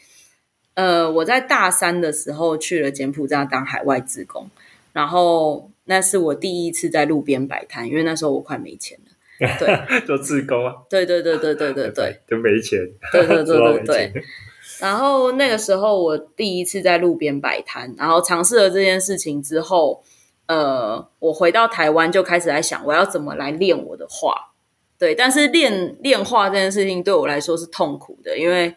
[0.73, 4.49] 呃，我在大三的时候去了柬埔寨当海外职工，
[4.93, 9.11] 然后那是我第一次在路边摆摊，因为那时候我快没钱了。
[9.57, 12.79] 对，做自工啊，对对对对对对对， 就没钱，
[13.11, 14.13] 对对对对对。
[14.79, 20.03] 然后那个时候我第一次在路边摆摊，然后尝试了这件事情之后，
[20.45, 24.53] 呃，我回到台湾就开始在想我要怎么来练我的画。
[24.99, 28.75] 对，但是练练画这件事情对我来说是痛苦的，因为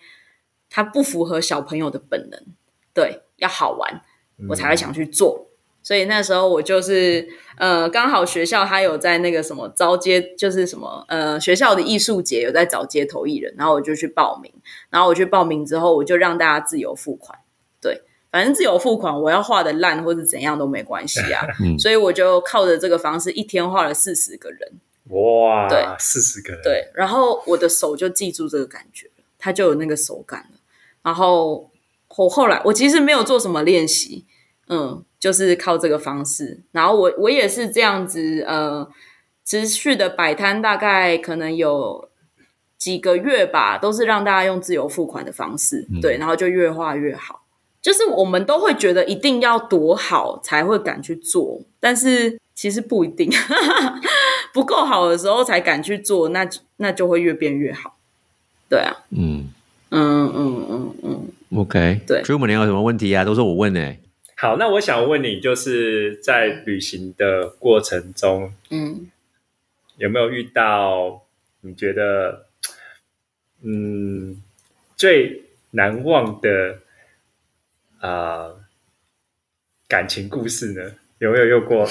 [0.70, 2.40] 它不符合小朋友的本能。
[2.94, 4.00] 对，要好玩，
[4.48, 5.46] 我才会想去做。
[5.84, 14.50] 所以那时候我就是呃，刚好学校他有在那个什么招街，就是什么呃学校的艺术节有在找街头艺人，然后我就去报名。
[14.90, 17.38] 然后我去报名之后，我就让大家自由付款。
[17.82, 18.00] 对，
[18.32, 21.46] 反正自由付款，我要画的烂或者怎样都没关系啊。
[21.62, 24.72] 嗯所以我就靠着这个方式，一天画了四十个人。
[25.10, 30.58] 哇，对四十个人，，对，然后我的手就记住这个感觉了，它就有那个手感了。
[31.02, 31.70] 然后
[32.16, 34.24] 我后来我其实没有做什么练习，
[34.68, 36.60] 嗯，就是靠这个方式。
[36.72, 38.88] 然后我我也是这样子，呃，
[39.44, 42.08] 持续的摆摊，大概可能有
[42.78, 47.42] 几个月吧，都是让大家用自由付款的方式，对，然后就越画越好。
[47.82, 53.30] 就是我们都会觉得一定要多好才会敢去做，但是其实不一定，
[54.54, 56.48] 不够好的时候才敢去做，那
[56.78, 57.98] 那就会越变越好。
[58.70, 59.50] 对啊，嗯
[59.90, 63.22] 嗯嗯嗯嗯，，OK，对所以我们你有什么问题啊？
[63.22, 63.94] 都是我问的、
[64.36, 69.10] 好，那我想问你，就是在旅行的过程中，嗯，
[69.96, 71.22] 有没有遇到
[71.60, 72.46] 你觉得
[73.62, 74.42] 嗯
[74.96, 76.78] 最难忘的
[78.00, 78.60] 啊、呃
[79.86, 80.92] 感情故事呢？
[81.18, 81.82] 有没有用过？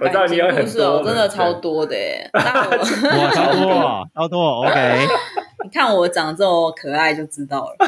[0.00, 2.28] 我知道你有很多，真的超多的耶。
[2.32, 5.06] 我哇，超多啊，超多，OK，
[5.64, 7.76] 你看我长这么可爱就知道了。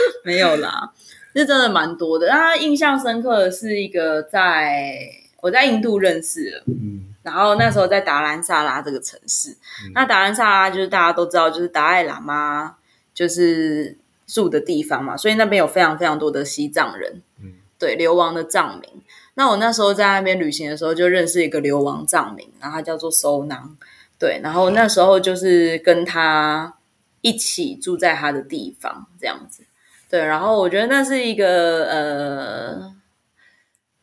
[0.24, 0.92] 没有啦，
[1.34, 2.28] 是真的蛮多的。
[2.28, 4.98] 但他印象深刻的是一个在
[5.40, 7.14] 我在印度认识了，嗯。
[7.22, 9.56] 然后那时候在达兰萨拉这个城市，
[9.94, 12.76] 那达兰萨拉就是大家都知道，就是达赖喇嘛
[13.12, 17.54] 就是住的地方嘛，所以那边有非常非常多的西藏人，嗯。
[17.78, 18.90] 对流亡的藏民。
[19.34, 23.76] 那我那时候在那边旅行的时候，就认识一个流亡藏民，然后他叫做收囊，
[24.18, 26.74] 对，然后那时候就是跟他
[27.20, 29.62] 一起住在他的地方这样子，
[30.08, 32.94] 对，然后我觉得那是一个呃。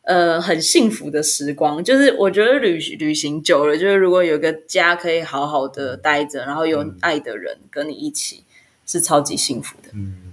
[0.08, 8.44] 呃，很幸福的时光，就是我觉得旅旅行久了，就是如果有个家可以好好的待着，然后有爱的人跟你一起，
[8.86, 9.90] 是超级幸福的。
[9.94, 10.32] 嗯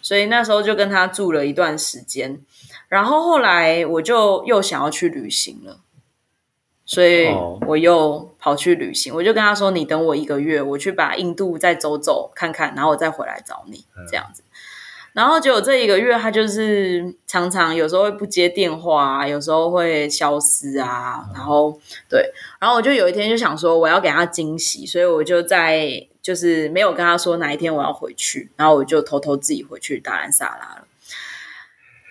[0.00, 2.40] 所以那时候就跟他住了一段时间，
[2.86, 5.80] 然后后来我就又想要去旅行了，
[6.86, 9.12] 所以哦我又跑去旅行。
[9.12, 14.44] 我就跟他说：“你等我一个月，我去把印度再走走看看，然后我再回来找你。”这样子。
[15.18, 21.28] 然后结果这一个月，他就是常常有时候会不接电话啊，有时候会消失啊。
[21.34, 21.76] 然后
[22.08, 30.86] 对，然后我就有一天就想说，我要给他惊喜，所以我就在就是没有跟他说哪一天我要回去，然后我就偷偷自己回去打兰萨拉了。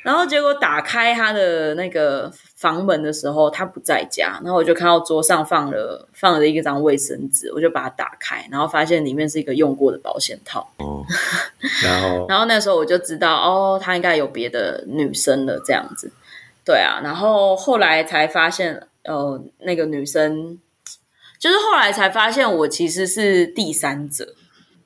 [0.03, 10.67] 然后结果打开他的那个房门的时候，他不在家，然后我就看到桌上放了放了一张卫生纸，我就把它打开，然后发现里面是一个用过的保险套。
[10.77, 11.05] 哦，
[11.85, 16.11] 然后然后那时候我就知道，哦，他应该有别的女生了，这样子。
[16.65, 20.59] 对啊，然后后来才发现，呃，那个女生，
[21.37, 24.33] 就是后来才发现我其实是第三者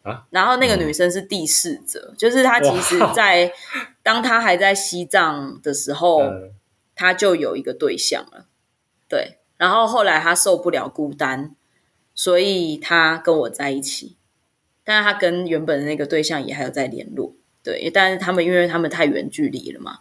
[0.04, 3.52] 啊，然后那个女生是第四者，就是她其实哇在
[4.04, 6.52] 当她还在西藏的时候，嗯
[7.02, 8.46] 他就有一个对象了，
[9.10, 11.56] 对，然后后来他受不了孤单，
[12.14, 14.18] 所以他跟我在一起，
[14.84, 17.34] 但是他跟原本的那个对象也还有在联络，
[17.64, 19.98] 对，但是他们因为他们太远距离了嘛，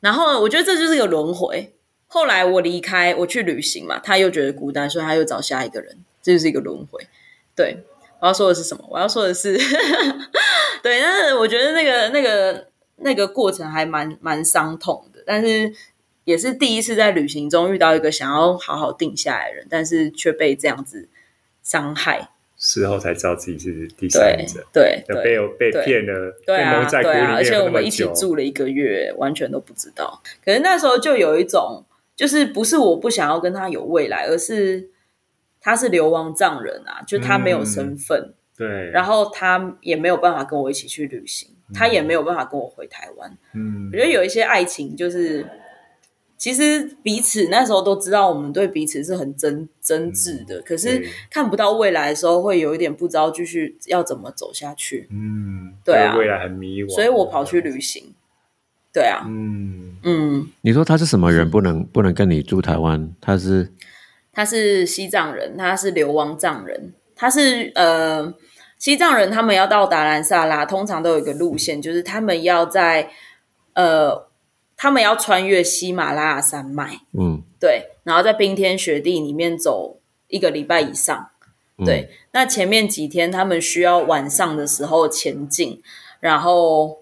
[0.00, 1.74] 然后我觉得这就是一个轮回。
[2.06, 7.06] 后来我离开，我去旅行嘛，他又觉得孤单，所以他又找下一个人，这就是一个轮回。
[7.54, 7.84] 对，
[8.20, 8.86] 我要说的是什么？
[8.90, 9.56] 我要说的是，
[10.82, 15.72] 对，但是我觉得那个那个那个过程还蛮蛮伤痛的，但是
[16.24, 21.08] 也是第一次在旅行中遇到一个想要好好定下来的人，但是却被这样子
[21.62, 22.30] 伤害。
[22.56, 25.34] 事后才知道自己是第三者，对就被对。
[25.34, 28.04] 有被骗了，对啊，被蒙在鼓对啊，而且我们一起。
[28.14, 30.22] 住了一个月，完全都不知道。
[30.44, 34.90] 可是那时候就有一种，就是不是我不想要跟他有未来，而是
[35.60, 43.36] 他是流亡藏人啊，就他没有身份，对，然后他也没有办法跟我一起去旅行，他也没有办法跟我回台湾。
[43.54, 45.44] 嗯我觉得有一些爱情就是。
[46.42, 51.00] 其实彼此那时候都知道，我们对彼此是很真真挚的，可是
[51.30, 55.06] 看不到未来的时候，会有一点不知道继续要怎么走下去。
[55.12, 58.12] 嗯，对啊未来很迷惘，所以我跑去旅行。
[58.92, 61.48] 对啊，嗯，嗯，你说他是什么人？
[61.48, 63.14] 不能不能跟你住台湾？
[63.20, 63.72] 他是
[64.32, 68.34] 他是西藏人，他是流亡藏人，他是呃
[68.78, 73.10] 西藏人，他们要到达兰萨拉，通常都有一个路线，就是他们要在
[73.74, 74.26] 呃
[74.82, 81.30] 他们要穿越喜马拉雅山脉，嗯，对，然后在冰天雪地里面走一个礼拜以上。
[81.78, 81.84] 嗯。
[81.84, 85.80] 对，那前面几天他们需要晚上的时候前进，
[86.18, 86.98] 然后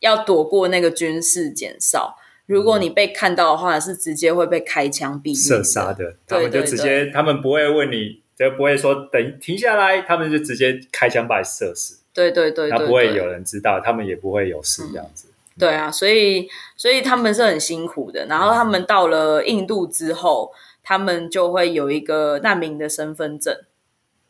[0.00, 2.16] 要躲过那个军事检哨。
[2.46, 15.27] 如果你被看到的话，是直接会被开枪毙射杀的，他对们就对直接，他们不会问你，就不会说等停下来，他们就直接开枪把你射死，对对对对，对那不会有人知道，他们也不会有事这样子。
[15.58, 18.26] 对啊，所以所以他们是很辛苦的。
[18.26, 23.56] 然后他们到了印度之后，他们就会有一个难民的身份证。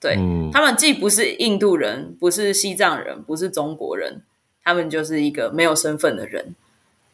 [0.00, 4.22] 对、嗯他们既不是印度人，不是西藏人，不是中国人，
[4.62, 6.54] 他们就是一个没有身份的人。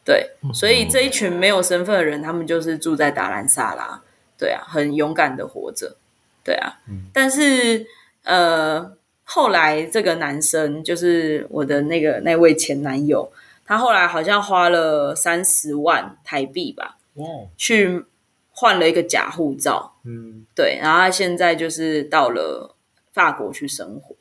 [0.05, 3.99] 对，所以这一群没有身份的人，他们就是住在达兰萨拉，
[4.37, 5.95] 对啊，很勇敢的活着，
[6.43, 6.77] 对啊。
[7.11, 7.87] 但是
[8.23, 13.31] 呃，后来这个男生就是我的那个那位前男友，
[13.65, 17.25] 他后来好像花了三十万台币吧，哇，
[17.57, 18.05] 去
[18.51, 22.75] 换了一个假护照，嗯，对，然后他现在就是到了
[23.11, 24.15] 法国去生活，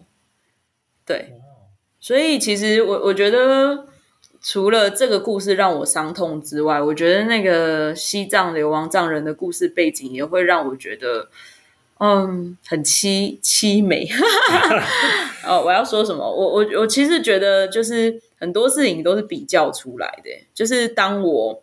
[1.05, 1.35] 对，
[2.01, 3.87] 所以其实我我觉得，
[4.41, 11.29] 除了这个故事让我伤痛之外，我觉得那个西藏流亡藏人的故事背景也会让我觉得，
[11.99, 14.09] 嗯，很凄凄美。
[15.47, 16.25] 哦，我要说什么？
[16.25, 21.63] 我我我其实觉得，就是很多事情都是比较出来的，就是当我。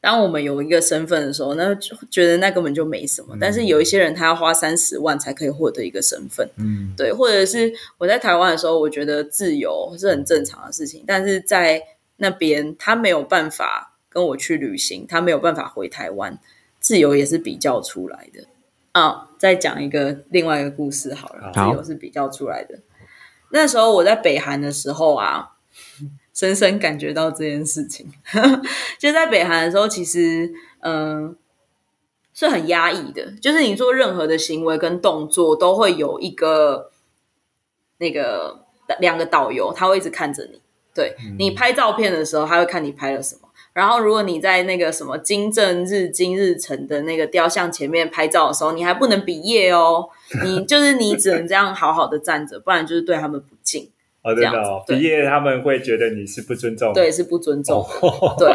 [0.00, 3.34] 当我们有一个身份的时候，那就觉得那根本就没什么。
[3.40, 11.82] 但是有一些人，他要花三十万才可以获得一个身份，嗯，对，或者是我在台湾的时候，我觉得自由是很正常的事情，但是在
[12.18, 16.38] 那边他没有办法跟我去旅行，他没有办法回台湾，
[16.80, 18.44] 自由也是比较出来的。
[18.92, 22.78] 啊，再讲一个另外一个故事好了，自由是比较出来的。
[23.54, 25.52] 那时候我在北韩的时候啊，
[26.34, 28.12] 深深感觉到这件事情。
[28.98, 31.36] 就在北韩的时候，其实嗯、
[32.34, 36.90] 是很压抑的，就是你做任何的行为跟动作都会有一个
[37.98, 38.64] 那个
[38.98, 40.60] 两个导游，他会一直看着你。
[40.92, 43.43] 对、你拍照片的时候，他会看你拍了什么。
[43.74, 50.08] 然后，如果你在那个什么金正日、金日成的那个雕像前面拍照的时候，你还不能比耶哦，
[50.44, 53.90] 你 就是你只能这样好好的站着，不然就是对他们不敬，
[54.22, 57.84] 哦，真的这样哦，毕业他们会觉得你是不尊重，对，是不尊重。
[58.00, 58.48] 哦，对，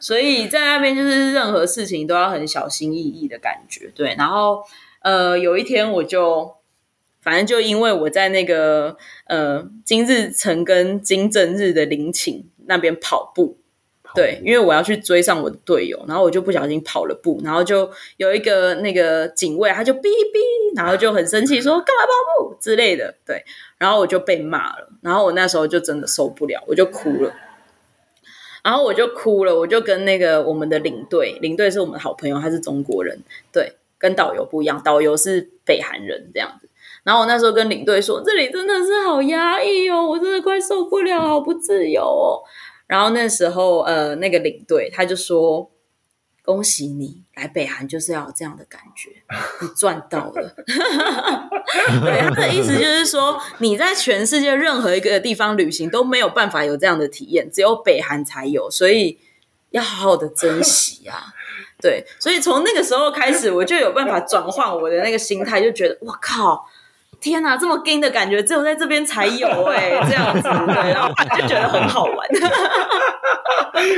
[0.00, 3.92] 所以在那边就是任何事情都要很小心翼翼的感觉。
[3.94, 4.60] 对，然后
[5.02, 6.52] 呃，有一天我就，
[7.22, 8.96] 反正就因为我在那个
[9.28, 13.58] 呃金日成跟金正日的陵寝那边跑步。
[14.14, 23.44] 对，因为我要去追上我的队友，然后我就不小心跑了步，然后就有一个那个警卫，他就哔哔，然后就很生气说干嘛跑步之类的，对，
[23.76, 27.32] 然后我就被骂了，然后我那时候就真的受不了，我就哭了。
[28.62, 33.18] 然后我就哭了，我就跟那个我们的领队，领队是我们的好朋友，他是中国人，
[33.52, 36.68] 对，跟导游不一样，导游是北韩人这样子。
[37.02, 42.40] 然后我那时候跟领队说，这里真的是好压抑哦，我真的快受不了，好不自由哦。
[42.86, 45.70] 然后那时候，呃，那个领队他就说
[46.44, 49.10] ：“恭喜你来北韩，就是要有这样的感觉，
[49.62, 50.54] 你赚到了。
[52.04, 59.18] ”对，他的意思就是说，你在全世界任何一个地方旅行都没有办法有这样的体验，只有北韩才有，所以
[59.70, 61.32] 要好好的珍惜啊。
[61.80, 66.68] 对，所以从那个时候开始，我就有办法转换我的那个心态，就觉得我靠。
[67.24, 72.16] 天哪，这么硬的感觉只有在这边才有哎、这样子对，然后我就觉得很好玩。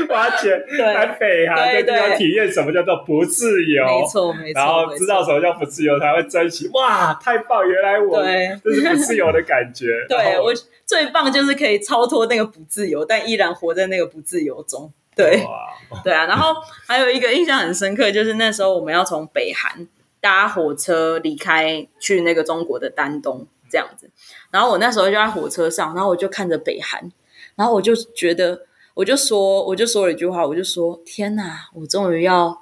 [0.09, 6.71] 花钱 对来北韩，对就是要对体验什么叫做不自由，没错，没错，然后知道什么叫不自由，才会珍惜。
[6.73, 7.69] 哇，太棒！
[7.69, 9.87] 原来我对这是不自由的感觉。
[10.09, 10.53] 对我
[10.85, 14.93] 最棒就是可以超脱那个不自由，但依然活在那个不自由中。
[15.17, 16.55] 对，哇，对啊，然后
[16.87, 19.87] 还有一个印象很深刻，就是那时候我们要从北韩
[20.21, 24.11] 搭火车离开去那个中国的丹东这样子，
[24.51, 27.13] 然后我那时候就在火车上，然后我就看着北韩，
[27.55, 28.63] 然后我就觉得，
[28.95, 32.61] 我就说，我就说了一句话，我就说：天哪，我终于要，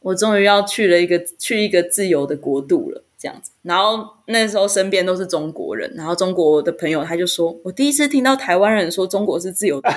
[0.00, 3.02] 我终于要去了一个去一个自由的国度了。
[3.18, 9.88] 这样子，然后那时候身边都是中国人，然后中国的朋友他就说：“我第一次听到台湾人说中国是自由的。”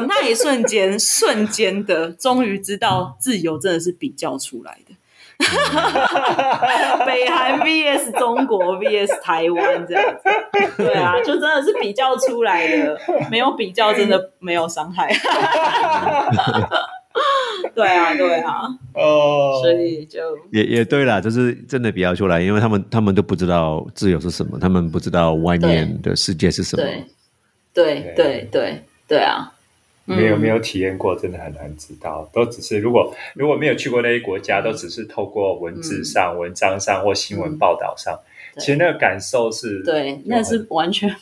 [0.00, 4.94] 我那一瞬间， 瞬间的，终于知道自由真的是比较出来的。
[7.06, 12.98] 北韩 VS 中国 VS 台湾这样子，对啊，就真的是比较出来的，
[13.30, 15.08] 没有比较真的没有伤害。
[17.74, 18.62] 对啊，对啊，
[18.94, 26.82] 哦，所以就也也对啦，就是真的比较出来，因为他们他们都不知道自由是什么，他们不知道外面的世界是什么。
[26.82, 27.04] 对，
[27.72, 29.52] 对对对对啊，
[30.08, 32.28] 没有嗯没有体验过，真的很难知道。
[32.32, 41.14] 都只是如果如果没有去过那些国家，都只是透过文字上、文章上或新闻报道上，嗯其实那个感受是对，那是完全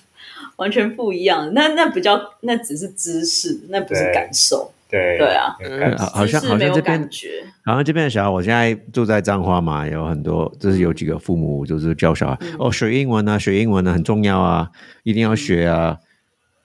[0.56, 1.52] 完全不一样。
[1.52, 4.72] 那那比较，那只是知识，那不是感受。
[4.88, 5.54] 对对啊。
[5.60, 5.98] 有感受。
[5.98, 7.44] 好好像好像这边感觉。
[7.62, 12.56] 然后这边的小孩，我现在住在彰化嘛，有很多就是有几个父母就是教小孩、嗯。
[12.58, 14.70] 哦，学英文啊，学英文啊很重要啊，
[15.02, 15.98] 一定要学啊。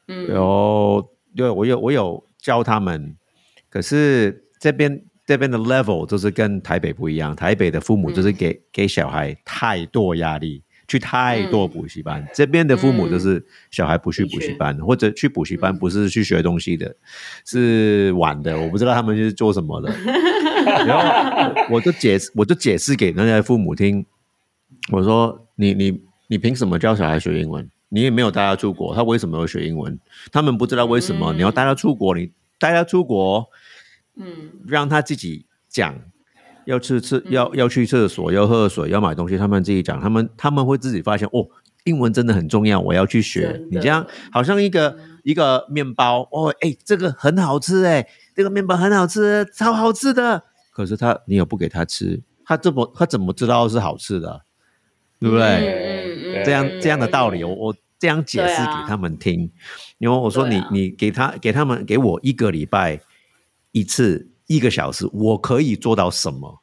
[0.08, 0.28] 嗯。
[0.28, 1.06] 然后
[1.36, 3.16] 对我有我有教他们，
[3.70, 12.28] 可是这边这边的 level 就是跟台北不一样，台北的父母就是给、给小孩太多压力，去太多补习班。
[12.34, 16.94] 这边的父母就是小孩不去补习班，或者去补习班不是去学东西的，
[17.46, 18.60] 是玩的。
[18.60, 19.94] 我不知道他们是做什么的。
[20.86, 24.06] 然后我我就解释，我就解释给那些父母听，
[24.92, 27.70] 我说你你你凭什么教小孩学英文？
[27.94, 30.00] 你也没有带他出国，他为什么要学英文？
[30.32, 33.48] 他们不知道为什么、嗯你要带他出国，你带他出国。
[34.16, 35.96] 嗯让他自己讲，
[36.66, 41.48] 要吃吃要要去厕所，要喝水，要买东西，他们自己讲，他们他们会自己发现哦，
[41.86, 50.44] 英文真的很重要，我要去学你这样好像一个一个面包哦，哎，这个很好吃哎，这个面包很好吃，超好吃的。
[50.74, 54.42] 可是他你又不给他吃，他怎么他怎么知道是好吃的？
[55.22, 55.46] 对不对？
[55.46, 59.50] 嗯嗯这样这样的道理，我我这样解释给他们听。
[60.00, 63.00] 因为我说你、啊你给他给他们给我一个礼拜
[63.72, 66.60] 一次一个小时，我可以做到什么？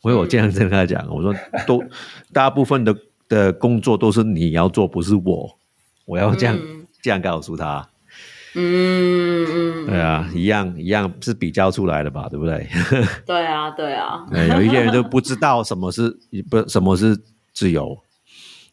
[0.00, 1.32] 所以我这样跟他讲，我说
[1.66, 1.80] 都
[2.32, 2.96] 大部分的
[3.28, 5.58] 的工作都是你要做，不是我，
[6.06, 7.86] 我要这样、嗯这样告诉他。
[8.54, 12.68] 嗯嗯，对啊，一样一样是比较出来的吧，对不对？
[13.26, 16.16] 对啊对啊， 对，有一些人都不知道什么是
[16.50, 17.18] 不什么是
[17.52, 17.98] 自由，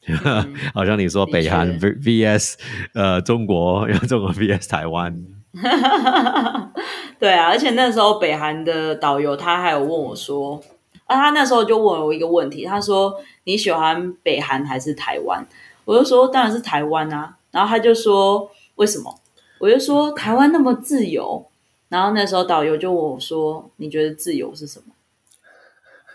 [0.73, 2.55] 好像你说北韩确 V VS
[2.93, 5.23] 呃中国，然 后中国 VS 台湾，
[7.19, 10.61] 对啊，而且那时候北韩的导游他还有问我说，
[11.05, 13.13] 啊，他那时候就问我一个问题，他说
[13.43, 15.45] 你喜欢北韩还是台湾？
[15.85, 19.13] 我就说当然是台湾啊，然后他就说为什么？
[19.59, 21.45] 我就说台湾那么自由，
[21.89, 24.93] 然后那时候导游就问我说，你觉得自由是什么？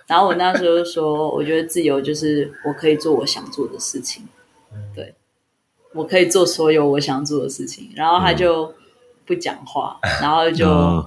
[0.06, 4.22] 然后我那时候就说，我觉得自由就是我可以做我想做的事情，
[4.94, 5.14] 对，
[5.94, 7.90] 我可以做所有我想做的事情。
[7.96, 8.74] 然后他就
[9.24, 11.06] 不讲话，然后 就嗯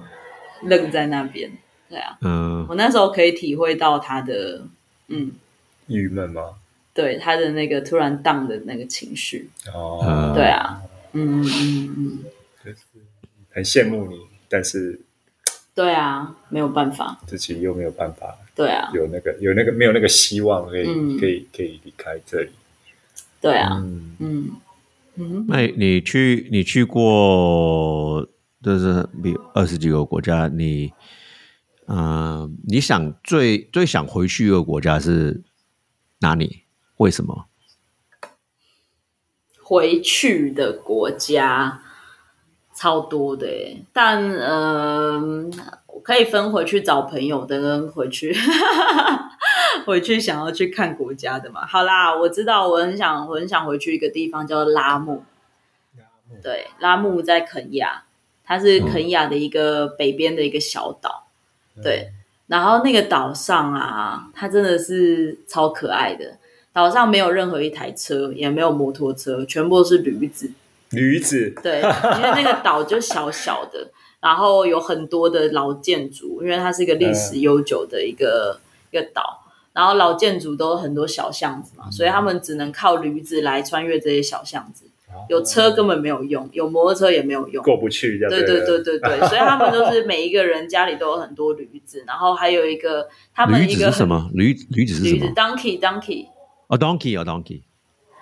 [0.64, 1.50] 愣在那边。
[1.88, 4.62] 对啊，嗯我那时候可以体会到他的，
[5.06, 5.32] 嗯，
[5.86, 6.56] 郁闷吗？
[6.92, 9.48] 对他的那个突然荡的那个情绪。
[9.72, 10.82] 哦，嗯对啊，
[11.12, 12.18] 嗯嗯嗯，
[12.64, 12.78] 就是
[13.50, 14.20] 很羡慕你，
[14.50, 15.00] 但是
[15.74, 17.18] 对啊，没有办法。
[17.26, 21.16] 自己又没有办法对啊，有那个有那个没有那个希望可以、嗯。
[21.16, 22.50] 可以可以离开这里。
[23.40, 24.50] 对啊，嗯，嗯。
[25.14, 25.46] 嗯。
[25.46, 28.28] 那你去你去过
[28.60, 30.92] 就是比二十几个国家，你
[31.86, 35.44] 嗯、呃你想最最想回去一个国家是
[36.18, 36.62] 哪里？
[36.96, 37.44] 为什么？
[39.62, 41.80] 回去的国家
[42.74, 43.46] 超多的，
[43.92, 45.52] 但嗯、
[46.00, 48.34] 可以分回去找朋友的，跟回去
[49.86, 51.66] 回去想要去看国家的嘛。
[51.66, 55.24] 好啦，我知道，我很想，我很想回去一个地方叫拉木。
[56.42, 58.04] 对，拉木在肯亚，
[58.44, 61.26] 它是肯亚的一个北边的一个小岛。
[61.82, 62.10] 对，
[62.48, 66.36] 然后那个岛上啊，它真的是超可爱的。
[66.72, 70.52] 岛上没有任何一台车，也没有摩托车，全部都是驴子。
[70.90, 71.80] 驴子，对，
[72.16, 73.88] 因为那个岛就小小的，
[74.20, 78.60] 然后有很多的老建筑，因为它是一个历史悠久的一个、
[78.90, 84.86] 一个岛，然后老建筑都有很多小巷子嘛，所以他们只能靠驴子来穿越这些小巷子。
[85.28, 87.64] 有车根本没有用，有摩托车也没有用。
[87.64, 94.30] 过不去，对对对对对，所以他们都是每一个人家里都有很多驴子，然后还有一个他们驴一个子是什么？
[94.34, 96.26] 驴驴子是什驴子么？donkey donkey，
[96.68, 97.62] 哦，donkey 哦，donkey。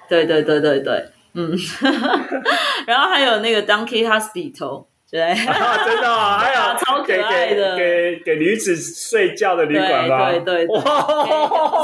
[0.08, 1.58] 对对对对对，嗯，
[2.86, 5.22] 然后还有那个 donkey hospital，对。
[5.46, 7.76] 啊，真的啊， 还有超可给爱的。
[7.76, 10.30] 给给给驴子睡觉的旅馆吗？
[10.32, 10.76] 对对对。
[10.76, 10.82] 哇，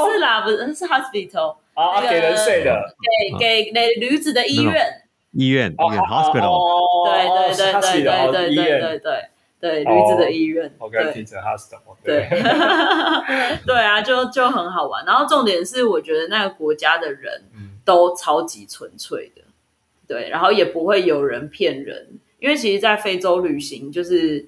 [0.05, 2.95] 不是啦，不是是 hospital，啊，那个给人睡的。
[3.37, 6.59] 给给给驴子的医院，医院医院 hospital，
[7.05, 11.13] 对对对对对对医对对院对对对，驴子的医院，我刚对。
[11.13, 12.27] 听成 hospital，对，
[13.65, 15.05] 对啊，就就很好玩。
[15.05, 17.69] 然后重点是，我觉得那个国家的人嗯。
[17.85, 19.41] 都超级纯粹的，
[20.07, 24.45] 对，然后也不会有人骗人，因为其实，在非洲旅行，就是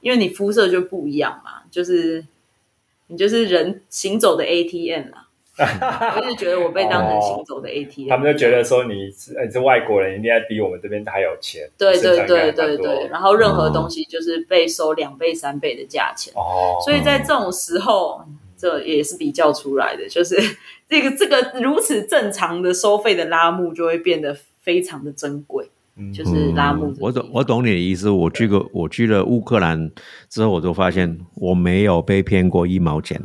[0.00, 2.24] 因为你肤色就不一样嘛，就是
[3.08, 5.28] 你就是人行走的 ATM 啦。
[6.16, 18.24] 我一直觉得我被当成行走的 ATM，、他们就觉得说你是呃你是外国人，一定要比我们这边还有钱，对对对对对，然后任何东西就是被收两倍三倍的价钱，哦，所以在这种时候，
[18.58, 20.36] 这也是比较出来的，就是
[20.88, 25.70] 这个这个如此正常的收费的拉木就会变得非常的珍贵，嗯
[26.12, 28.10] 就是拉木这个地方、我懂，我懂你的意思。
[28.10, 29.90] 我去过，我去了乌克兰
[30.28, 33.20] 之后，我就发现我没有被骗过一毛钱。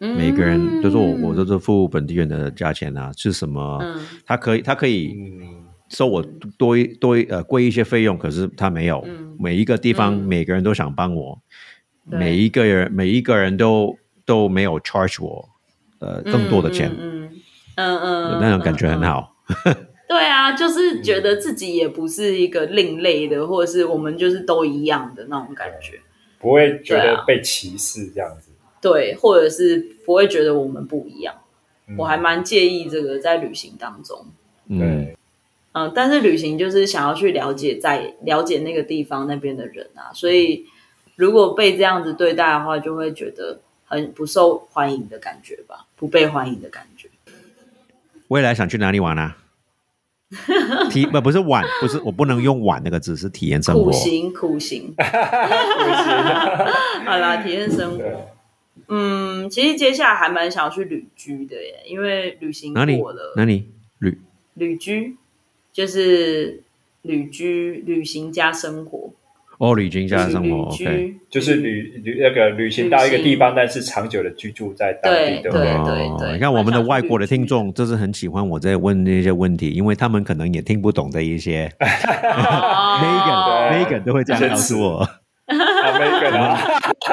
[0.00, 3.78] 嗯每个人就是我，我都是付本地人的价钱啊，是什么？
[3.82, 6.20] 嗯他可以，他可以嗯收我
[6.58, 9.00] 多一多一呃贵一些费用，可是他没有。
[9.06, 11.38] 嗯每一个地方，嗯每个人都想帮我，
[12.04, 15.48] 每一个人每一个人都都没有 charge 我
[16.00, 17.28] 呃更多的钱，嗯
[17.76, 19.34] 嗯嗯嗯，那种感觉很好。
[20.08, 26.00] 对啊，就是觉得自己也不是一个另类的，或者是我们就是都一样的那种感觉。
[26.38, 28.50] 不会觉得被歧视这样子。
[28.80, 31.34] 对，或者是不会觉得我们不一样。
[31.88, 34.26] 嗯我还蛮介意这个在旅行当中。
[34.68, 35.16] 嗯，对，
[35.72, 40.64] 嗯，但是旅行就是想要去了解在了解那个地方那边的人啊，所以
[41.16, 47.08] 如果被这样子对待的话，就会觉得很不受欢迎的感觉吧，不被欢迎的感觉。
[48.28, 49.36] 未来想去哪里玩啊？
[50.90, 53.92] 体不不是玩，不是我不能用玩那个字，是体验生活苦。
[53.92, 54.94] 行苦行，
[57.04, 58.04] 好啦，体验生活。
[58.88, 63.68] 嗯，其实接下来还蛮想要去旅居的耶，因为旅行哪里过了，哪里
[63.98, 64.18] 旅
[64.54, 65.16] 旅居
[65.72, 66.62] 就是
[67.02, 69.10] 旅居旅行加生活，
[69.62, 71.14] 哦，旅行加生活旅，OK。
[71.30, 75.68] 就是旅旅那个旅行到一个地方，但是长久的居住在当地，对对不对？
[75.70, 75.84] 哦
[76.18, 81.70] 对对你看我们的外国的听众，就是很喜欢我在问那些问题，因为他们可能也听不懂的一些。
[81.78, 82.98] 哦
[83.86, 84.96] Megan，Megan 都会这样告诉我，
[85.46, 86.71] 啊，没个啊，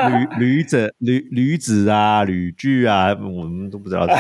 [0.09, 4.05] 旅旅者、旅旅子啊、旅剧啊，我们都不知道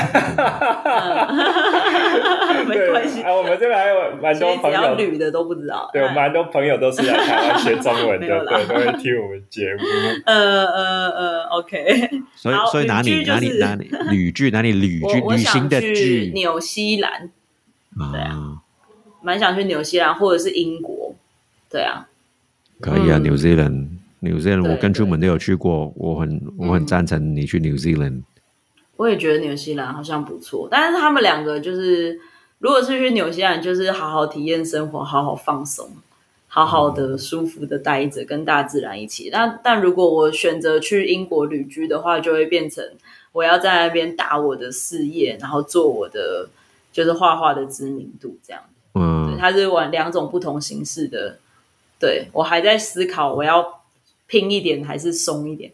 [2.67, 5.89] 没关系，啊，我们这边还有蛮多朋友，要旅的都不知道。
[5.93, 9.81] 对，我们蛮多朋友都是来台湾学中文的， 对，都会听我们节目。
[10.25, 17.29] 呃呃呃，OK，所以所以哪里就是哪里哪里旅剧哪里旅剧我我旅行的想去剧纽西兰，
[18.11, 18.57] 对啊，
[19.21, 21.15] 蛮想去纽西兰或者是英国，
[21.69, 22.07] 对啊，
[22.81, 28.23] 可以啊嗯，New Zealand，对我跟出门都有去过，我很我很嗯赞成你去 New Zealand。
[28.97, 32.19] 我也觉得纽西兰好像不错，但是他们两个就是，
[32.57, 35.89] 如果是去纽西兰，就是好好体验生活，好好放松，
[36.47, 39.29] 好好的舒服的待着，跟大自然一起。
[39.31, 42.83] 但但如果我选择去英国旅居的话，就会变成
[43.31, 46.49] 我要在那边打我的事业，然后做我的
[46.91, 48.61] 就是画画的知名度，这样。
[48.93, 51.37] 对，嗯，它是玩两种不同形式的。
[51.97, 53.78] 对我还在思考，我要
[54.29, 55.69] 拼一点还是松一点。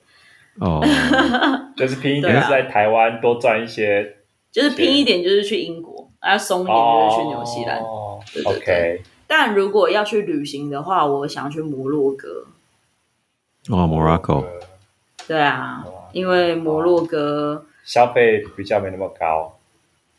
[0.60, 0.82] 哦，
[1.78, 4.16] 就是拼一点是在台湾多赚一些，
[4.52, 7.80] 就是拼一点就是去英国，啊松一点就是去纽西兰。
[7.82, 8.58] 哦对对对。
[8.58, 12.46] OK，但如果要去旅行的话，我想去摩洛哥。
[13.70, 14.46] 哦，Morocco，
[15.28, 15.84] 对啊，
[16.14, 19.58] 因为摩洛哥消费比较没那么高。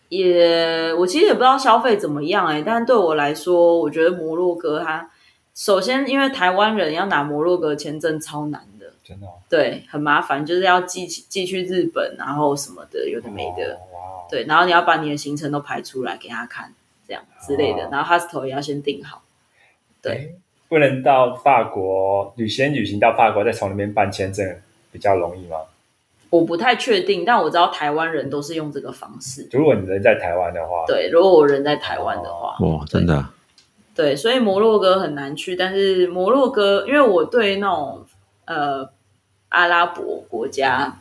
[0.09, 5.09] 也，我其实也不知道消费怎么样哎、但对我来说，我觉得摩洛哥它
[5.57, 13.79] 首先因为台湾人要拿摩洛哥签证超难的，真的哦对，很麻烦，就是要寄寄去日本，然后什么的，有的没的。
[14.31, 16.75] 对，然后你要把你的行程都排出来给他看，
[17.09, 17.89] 这样之类的哦。
[17.91, 19.23] 然后 hostel 也要先订好。
[20.03, 20.37] 对，
[20.69, 24.61] 不能到法国旅先旅行到法国，再从那边办签证
[24.93, 25.57] 比较容易吗？
[26.29, 29.49] 我不太确定，但我知道台湾人都是用这个方式。
[29.53, 33.25] 如果你人在台湾的话，对，如果我人在台湾的话，哇，真的，
[33.97, 35.57] 对，所以摩洛哥很难去。
[35.57, 38.05] 但是摩洛哥，因为我对那种
[38.45, 38.89] 呃
[39.49, 41.01] 阿拉伯国家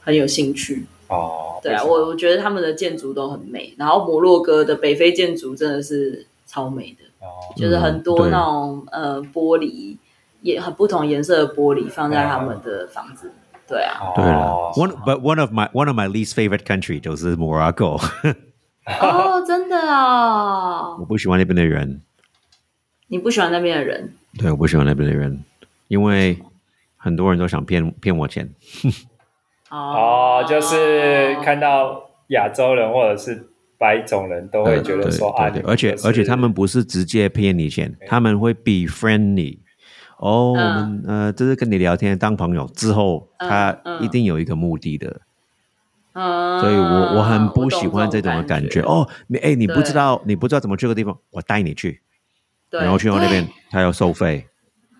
[0.00, 0.86] 很有兴趣。
[1.08, 7.04] 哦，对啊，我我觉得他们的建筑都很美，然后摩洛哥的北非建筑真的是超美的。
[7.20, 9.96] 哦就是很嗯多那种、呃玻璃，
[10.40, 13.32] 也很不同颜色的玻璃放在他们的房子。
[13.66, 18.00] 对啊，对了哦，one but one of my one of my least favorite country 就是 Morocco，
[19.00, 20.96] 哦，真的哦。
[21.00, 22.00] 我，不喜欢那边的人，
[23.08, 24.14] 你不喜欢那边的人？
[24.38, 25.44] 对，我不喜欢那边的人，
[25.88, 26.38] 因为
[26.96, 28.50] 很多人都想骗骗我钱，
[29.70, 39.58] 哦，就是看到亚洲人或者是白种人都会觉得说啊，对而且而且他们不是直接骗你钱，他们会 be friendly。
[40.18, 44.02] 哦，我们呃，就是跟你聊天当朋友之后，嗯他嗯。
[44.02, 45.20] 一定有一个目的的，
[46.12, 48.80] 嗯，所以我我很不喜欢这种的感觉。
[48.82, 52.00] 哦，你哎，你不知道你不知道怎么去个地方，我带你去，
[52.70, 54.46] 对，然后去到那边他要收费，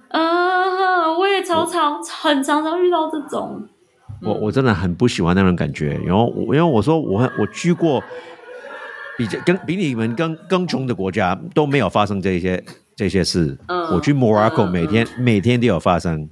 [0.08, 3.68] 啊，我也常常很常常遇到这种。
[4.22, 5.98] 我我真的很不喜欢那种感觉。
[6.04, 8.02] 然后我因为我说我我去过
[9.16, 12.64] 比较跟比你们更更穷的国家都没有发生这些
[12.96, 13.56] 这些事。
[13.66, 16.28] 嗯我去 Morocco 嗯每天、每天都有发生。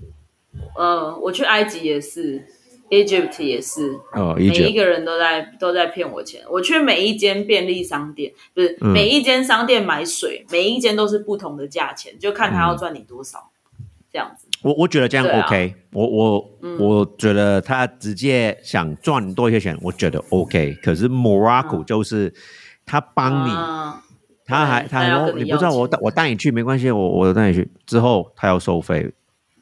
[0.79, 2.45] 嗯，我去埃及也是
[2.91, 6.43] ，Egypt 也是，哦，每一个人都在都在骗我钱。
[6.51, 8.89] 我去每一间便利商店，不是、嗯。
[8.93, 13.51] 每一间商店买水，每一间都是不同的价钱，就看他要赚你多少，
[14.11, 14.47] 这样子。
[14.63, 20.75] 我我觉得这样 OK，、我我、我觉得他直接想赚多一些钱，我觉得 OK。
[20.83, 22.33] 可是 Morocco 就是
[22.85, 24.03] 他帮你，啊
[24.45, 27.69] 他还他还你不知道我带我带你去没关系，我我带你去。
[27.85, 29.13] 之后他要收费，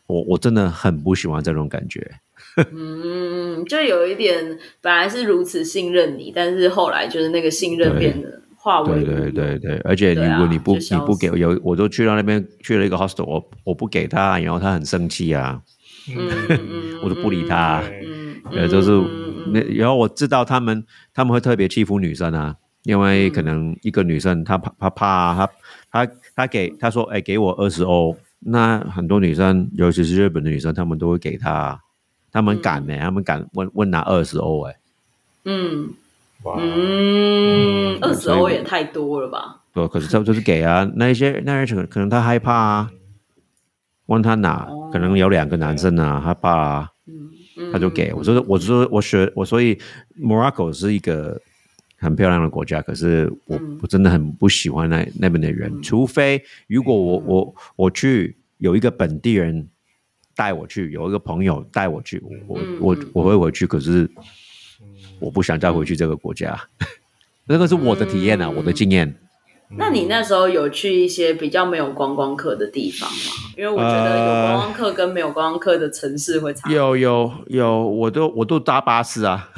[0.07, 2.21] 我我真的很不喜欢这种感觉。
[2.73, 15.61] 嗯，就有一点本来是如此信任你，但是后来就是那个信任变得化为对对对对，而且如果你不、你不给有，我都去到那边去了一个 hostel，我我不给他，然后他很生气啊，
[16.17, 16.29] 嗯。
[16.49, 17.83] 嗯嗯，我都不理他。
[18.55, 25.47] 呃，就是嗯那然后我知道他们他们会特别欺负女生啊，因为可能一个女生她怕她怕她
[25.91, 31.79] 她她给她说哎给我二十欧，那很多女生尤其是日本的女生，她们都会给她，
[32.35, 34.77] 她们敢呢、他们敢问问拿二十欧哎，
[35.45, 35.95] 嗯。
[36.43, 39.63] 哇，嗯，二十欧也太多了吧？
[39.73, 42.91] 不，可是他就是给啊，那一些那些可能他害怕啊，
[44.07, 47.31] 问他拿，可能有两个男生啊，他怕啊，嗯
[47.73, 48.13] 他就给。
[48.13, 49.79] 我说，我说我学我，所以
[50.21, 51.41] Morocco 是一个
[51.99, 53.79] 很漂亮的国家，可是我嗯。
[53.81, 59.69] 我真的很不喜欢那那边的人，除非如果我我我去有一个本地人
[60.35, 64.11] 带我去，有一个朋友带我去，我嗯我嗯我会回去，可是
[65.21, 66.59] 我不想再回去这个国家，
[67.47, 69.15] 那个是我的体验啊，我的经验。
[69.77, 73.33] 那你那时候有去一些比较没有观光客的地方吗？
[73.57, 76.71] 因为我觉得有观光客跟没有观光客的城市会差。
[76.71, 79.49] 有有有，我都我都搭巴士啊，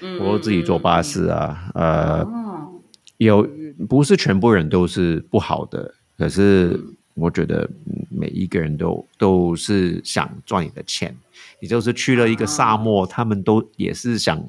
[0.00, 1.70] 嗯我都自己坐巴士啊。
[1.74, 2.80] 呃，哦，
[3.18, 3.46] 有
[3.88, 6.80] 不是全部人都是不好的，可是
[7.14, 11.14] 我觉得嗯每一个人都都是想赚你的钱。
[11.60, 14.42] 你就是去了一个沙漠，他们都也是想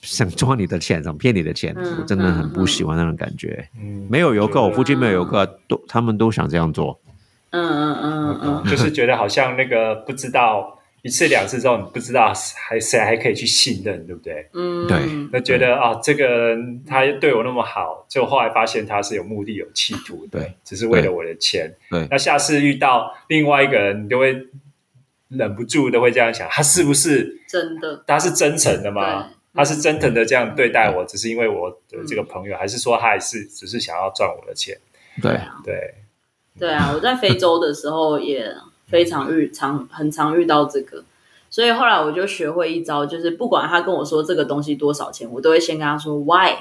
[0.00, 1.74] 想赚你的钱，想骗你的钱。
[1.76, 3.68] 嗯我真的很不喜欢那种感觉。
[3.76, 7.00] 嗯，没有游客，我附近没有游客，都他们都想这样做。
[7.50, 14.48] 嗯嗯嗯嗯就是觉得好像那个不知道一次两次之后，你不知道还谁还可以去信任，对不对？
[14.52, 14.98] 嗯，对。
[15.32, 21.74] 那觉得啊，这个人他对我那么好，就后来发现他是有目的、有企图的，对，只是为了我的钱。
[21.90, 22.06] 对。
[22.10, 24.36] 那下次遇到另外一个人，你就会
[25.28, 29.30] 忍不住的会这样想：他是不是真的，他是真诚的吗？
[29.52, 34.78] 他是真诚的这样对待我，只是因为我的这个朋友，还是说他也是只是想要赚我的钱？
[35.20, 35.94] 对，对，
[36.56, 38.46] 对啊，我在非洲的时候也
[38.90, 41.04] 非常遇常很常遇到这个，
[41.48, 46.56] 所以后来我就学会一招，就是不管他跟我说这个东西多少钱，我都会先跟他说 why。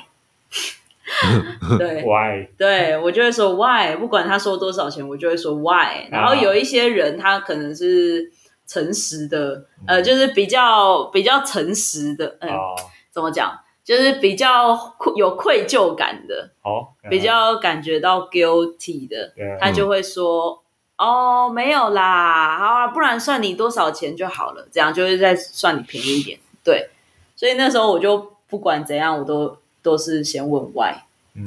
[1.80, 2.48] 对 why？
[2.58, 6.08] 对，我就会说 why，不管他说多少钱，我就会说 why。
[6.12, 8.32] 然后有一些人他可能是
[8.68, 12.76] 诚实的，呃，就是比较比较诚实的，嗯、哦，
[13.12, 13.60] 怎么讲？
[13.84, 14.78] 就是比较
[15.16, 20.64] 有愧疚感的，好，比较感觉到 guilty 的，嗯他就会说
[21.00, 26.38] ：“哦，没有啦，好啊，不然算你多少钱就好了。”这样就是再算你便宜一点。
[26.64, 26.90] 对，
[27.36, 30.94] 所以那时候我就不管怎样，我都都是先问 why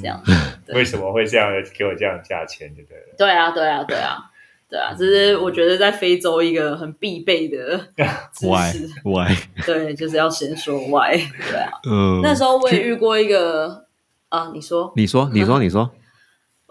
[0.00, 0.20] 这样。
[0.66, 2.74] 对为什么会这样给我这样的价钱？
[2.74, 3.14] 就对了。
[3.18, 4.30] 对啊，对啊，对啊，
[4.70, 7.76] 对啊，这是我觉得在非洲一个很必备的
[8.32, 8.88] 知识。
[9.04, 9.36] why？
[9.66, 11.12] 对，就是要先说 why。
[11.50, 13.84] 对啊，嗯，那时候我也遇过一个
[14.30, 15.90] 啊，你说你说，你说， 你说，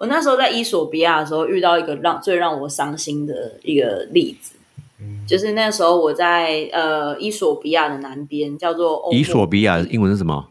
[0.02, 4.56] 我那时候在伊索比亚的时候遇到一个让最让我伤心的一个例子，
[4.99, 10.49] 嗯就是那时候我在呃伊索比亚的南边，叫做伊索比亚英文是什么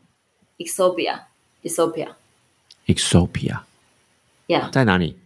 [0.57, 1.23] Ethiopia
[1.65, 3.63] Ethiopia？Ethiopia
[4.47, 5.19] yeah，在哪里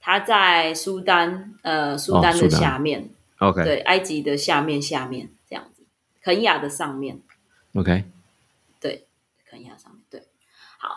[0.00, 3.08] 它在苏丹呃苏丹的下面
[3.38, 5.84] ，？OK 对，埃及的下面下面这样子，
[6.20, 7.20] 肯亚的上面
[7.74, 8.02] ，OK。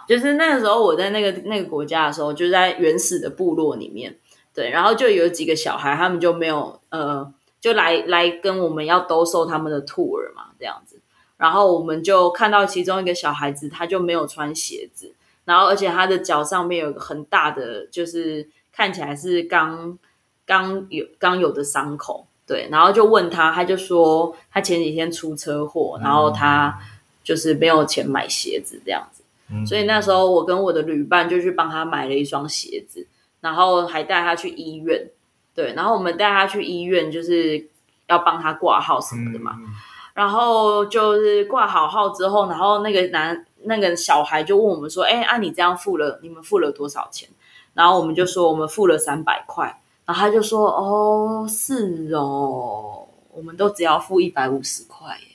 [0.01, 4.17] 好，就是那个时候我在那个那个国家的时候，就在原始的部落里面，
[4.53, 10.97] 对，然后就有几个小孩，他们就没有呃，就来来跟我们要兜售他们的 tour 嘛，这样子。
[11.37, 15.13] 然后我们就看到其中一个小孩子，他就没有穿鞋子，
[15.45, 19.97] 然后而且他的脚上面有个很大的，就是看起来是刚
[20.45, 26.77] 刚有刚有的伤口，对，然后就问他，他就说他前几天出车祸，然后他
[27.23, 29.20] 就是没有钱买鞋子这样子。
[29.51, 33.07] 嗯所以那时候我跟我的旅伴就去帮他买了一双鞋子，
[33.39, 35.09] 然后还带他去医院。
[35.53, 37.69] 对，然后我们带他去医院，就是
[38.07, 39.55] 要帮他挂号什么的嘛。
[39.57, 39.67] 嗯
[40.13, 47.29] 然后就是挂好号之后，然后那个男那个小孩就问我们说：“哎，啊，你这样付了，你们付了多少钱？”
[47.73, 55.27] 然后我们就说我们付了三百块，然后他就说：“哦，是哦，我们都只要付一百五十块耶。”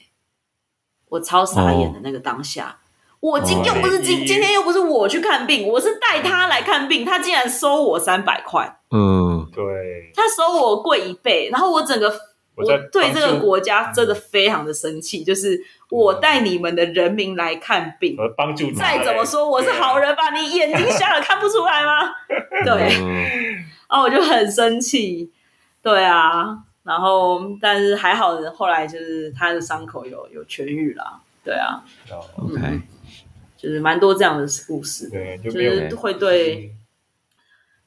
[1.09, 2.77] 我超傻眼的那个当下。
[3.21, 12.09] 我今又不是今哦今天又不是我去看病，我是带他来看病，他竟然收我三百块，嗯，对，他收我贵一倍，然后我整个
[12.55, 15.61] 我我对这个国家真的非常的生气，就是
[15.91, 18.65] 我带你们的人民来看病，我帮助。
[18.65, 20.31] 你再怎么说我是好人吧？
[20.35, 22.11] 你眼睛瞎了看不出来吗？
[22.65, 23.25] 对，嗯。
[23.89, 25.31] 然 后我就很生气，
[25.81, 31.21] 对啊，然后但是还好，后来就是他的伤口有有痊愈啦。
[31.45, 32.19] 对啊，哦。
[32.39, 32.81] OK，
[33.57, 36.73] 就是蛮多这样的故事，对，就就是会对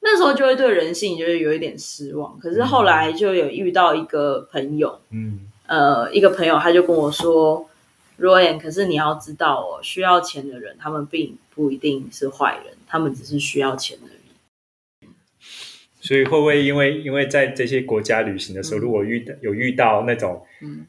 [0.00, 2.38] 那时候就会对人性就是有一点失望。
[2.38, 5.40] 可是后来就有遇到一个朋友，嗯。
[5.66, 7.70] 呃，一个朋友他就跟我说
[8.18, 15.12] ，Royan，可是你要知道哦，需要钱的人，他们并不一定是坏人，他们只是需要钱的人。
[16.00, 18.82] 所以会不会因为因为在这些国家旅行的时候，嗯。
[18.82, 20.86] 如果遇到有遇到那种嗯。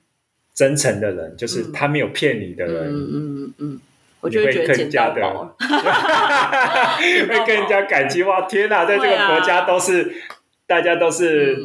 [0.53, 1.71] 真诚的人，就是嗯。
[1.71, 3.79] 他没有骗你的嗯人，嗯嗯嗯，
[4.21, 5.55] 我会就会觉得捡更加的到宝了。
[7.27, 8.41] 会更加感激哇！
[8.43, 10.11] 天哪，在这个国家都是、
[10.65, 11.57] 大家都是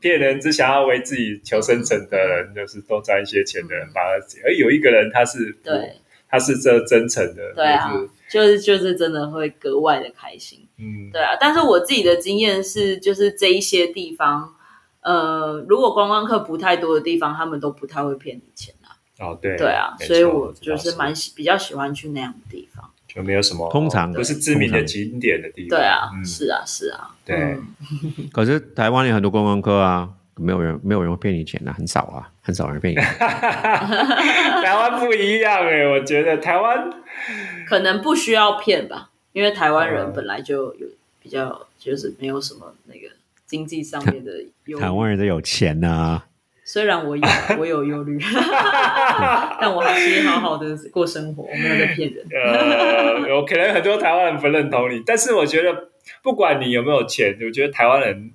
[0.00, 5.92] 骗人，只想要为自己求生存的人，就是多赚一些钱的人，反而而有一个人他是嗯对
[6.28, 7.92] 他是这真诚的，对啊
[8.28, 10.66] 就是 就是就是真的会格外的开心。
[10.78, 14.54] 嗯，对啊，但是我自己的经验是，就是这一些地方，
[15.02, 18.81] 呃，如果观光客不太多的地方，他们都不太会骗你钱啊。
[19.22, 22.88] 哦对对啊，所以我就是蛮喜比较喜欢去那样的地方。
[23.06, 27.62] 就没有什么通常不是知名的景点的地方，对啊，嗯，是啊，是啊，对嗯
[28.32, 32.96] 可是台湾有很多观光客啊，没有人没有人会骗你钱啊，很少啊，很少人骗你。
[32.96, 36.90] 台湾不一样哎，我觉得台湾
[37.68, 40.86] 可能不需要骗吧，因为台湾人嗯本来就有
[41.22, 43.08] 比较就是没有什么那个
[43.46, 44.32] 经济上面的。
[44.80, 46.26] 台湾人都有钱呐、啊，
[46.72, 47.22] 虽然我有
[47.60, 48.18] 我有忧虑，
[49.60, 52.24] 但我还是好好的过生活，我没有在骗人。
[52.32, 55.90] 呃，有可能很多台湾人不认同你，但是我觉得
[56.22, 58.32] 不管你有没有钱，我觉得台湾人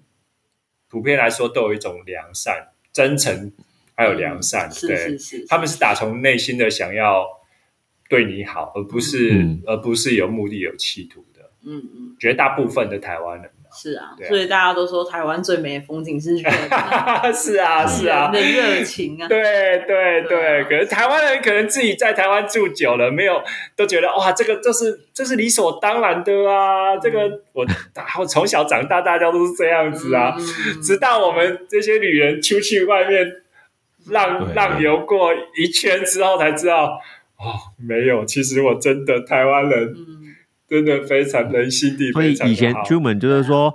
[0.88, 3.52] 普遍来说都有一种良善、真诚，
[3.96, 7.26] 还有良善，是对，是是，他们是打从内心的想要
[8.08, 11.50] 对你好，而不是、嗯而不是有目的、有企图的。
[11.66, 14.30] 嗯嗯绝大部分的台湾人是啊，对啊。
[14.30, 17.30] 所以大家都说台湾最美的风景是人啊。
[17.32, 18.32] 是啊，是啊。
[18.34, 19.28] 人，的热情啊。
[19.28, 19.40] 对
[19.88, 23.42] 对对啊，可是台湾人可能自己在台湾住久了，没有
[23.76, 27.66] 都觉得哇，这个这是这是理所当然的啊，这个我
[28.20, 30.36] 我从小长大，大家都是这样子啊，
[30.82, 33.44] 直到我们这些女人出去外面
[34.10, 37.00] 浪浪游过一圈之后，才知道
[37.38, 40.17] 哦，没有，其实我真的台湾人嗯
[40.70, 42.74] 真的非常人心地所以非常以前。
[42.86, 43.74] 出门就是说，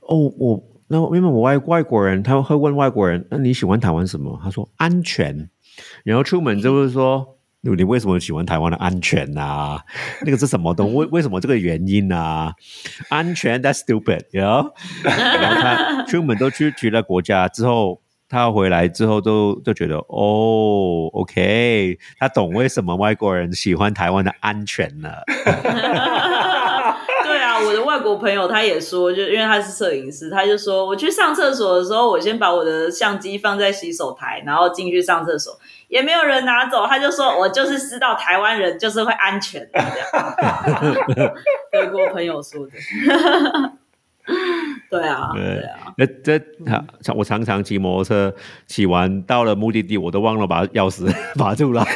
[0.00, 4.40] 哦，我那因为我外外国人，他会问外国人，那你喜欢台湾什么？
[4.42, 5.48] 他说安全，
[6.04, 7.38] 然后出门就是说。
[7.64, 9.80] 你你为什么喜欢台湾的安全啊？
[10.26, 10.92] 那个是什么东？
[10.94, 12.52] 为为什么这个原因啊？
[13.08, 14.72] 安全，that's stupid，you know？
[15.04, 25.22] 然后他出门都去去了国家之后，他回来之后都都觉得哦，OK，他懂为什么外国人喜欢台湾的安全了。
[28.10, 36.86] 我朋友他也说，就因为他是摄影师，他就说我去上厕所的时候，我先把我的相机放在洗手台，然后进去上厕所，也没有人拿走。
[36.86, 41.34] 他就说我就是知道台湾人就是会安全的，这样。
[41.72, 42.72] 德国朋友说的。
[44.88, 46.38] 对啊，对对啊，那这
[47.02, 48.32] 常我常常骑摩托车，
[48.68, 51.88] 骑完到了目的地，我都忘了把钥匙 拔出来，好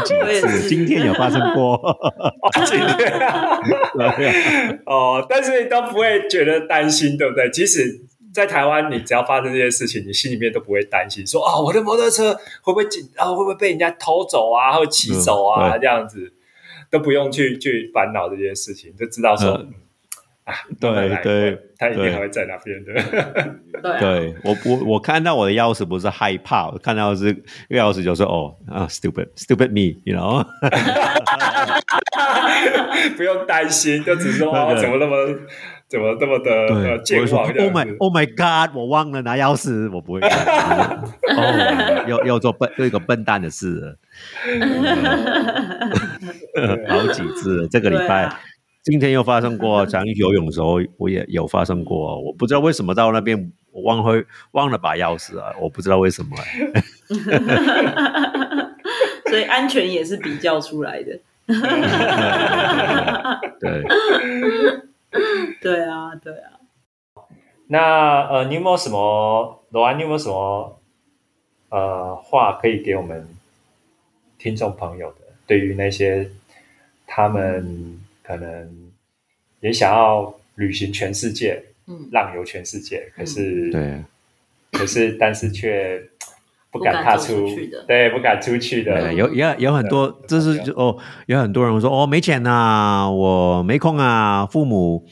[0.04, 0.20] 几次。
[0.20, 1.80] 我也是今天有发生过，
[2.66, 7.48] 今天 哦，但是都不会觉得担心，对不对？
[7.50, 8.00] 即使
[8.32, 12.32] 在台湾，你只要发生这些事情，你心里面都不会担心，说哦，我的摩托车
[12.62, 13.26] 会不会紧啊？
[13.28, 14.72] 会不会被人家偷走啊？
[14.72, 15.76] 或骑走啊？
[15.76, 16.32] 嗯这样子
[16.90, 19.64] 都不用去去烦恼这件事情，就知道说、
[20.44, 22.92] 啊，对对他一定对还会在那边的。
[23.82, 27.32] 对啊，对我我我看到我的钥匙不是害怕，我看到是
[27.68, 30.44] 这个钥匙就是哦啊，stupid stupid me，you know，
[33.16, 35.16] 不用担心，就只是说 哦，怎么那么
[35.88, 37.96] 怎么那么的对，我会说 Oh my。
[37.98, 40.20] Oh my God，我忘了拿钥匙，我不会。
[40.20, 43.96] 哦，又又做笨又一个笨蛋的事了，
[46.88, 47.68] 好几次了。
[47.68, 48.40] 这个礼拜、啊
[48.82, 52.20] 今天又发生过，想去游泳的时候我也有发生过。
[52.20, 56.36] 我不知道为什么到那边我忘会忘了把钥匙啊，我不知道为什么、
[59.26, 61.18] 所以安全也是比较出来的。
[63.60, 63.84] 对，
[65.60, 66.52] 对啊，对啊。
[67.66, 69.98] 那呃，你有没有什么罗安？
[69.98, 70.80] 你有没有什么
[71.68, 73.28] 呃话可以给我们
[74.38, 75.16] 听众朋友的？
[75.46, 76.30] 对于那些
[77.06, 78.00] 他们
[78.30, 78.70] 可能
[79.60, 82.08] 也想要旅行全世界，嗯。
[82.12, 84.04] 浪游全世界，可是、对，
[84.70, 86.00] 可是但是却
[86.70, 87.84] 不不敢踏出出去的。
[87.88, 95.04] 对，不敢出去的，有有有很多，这是哦，有很多人说哦，没钱呐、我没空啊，父母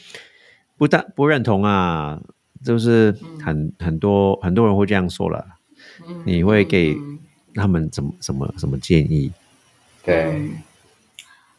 [0.77, 2.21] 不但不认同啊，
[2.65, 3.13] 就是
[3.45, 5.45] 很很多很多人会这样说了。
[6.07, 7.19] 嗯你会给嗯
[7.55, 9.33] 他们怎么什么什么建议？
[10.05, 10.63] 对，嗯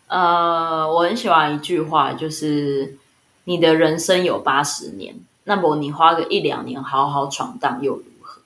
[0.10, 2.98] 呃，我很喜欢一句话，就是
[3.44, 8.42] 你的人生有八十年，那么你花个一两年好好闯荡又如何？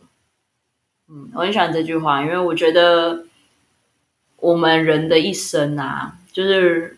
[1.08, 3.26] 嗯，我很喜欢这句话，因为我觉得
[4.38, 6.98] 我们人的一生啊，就是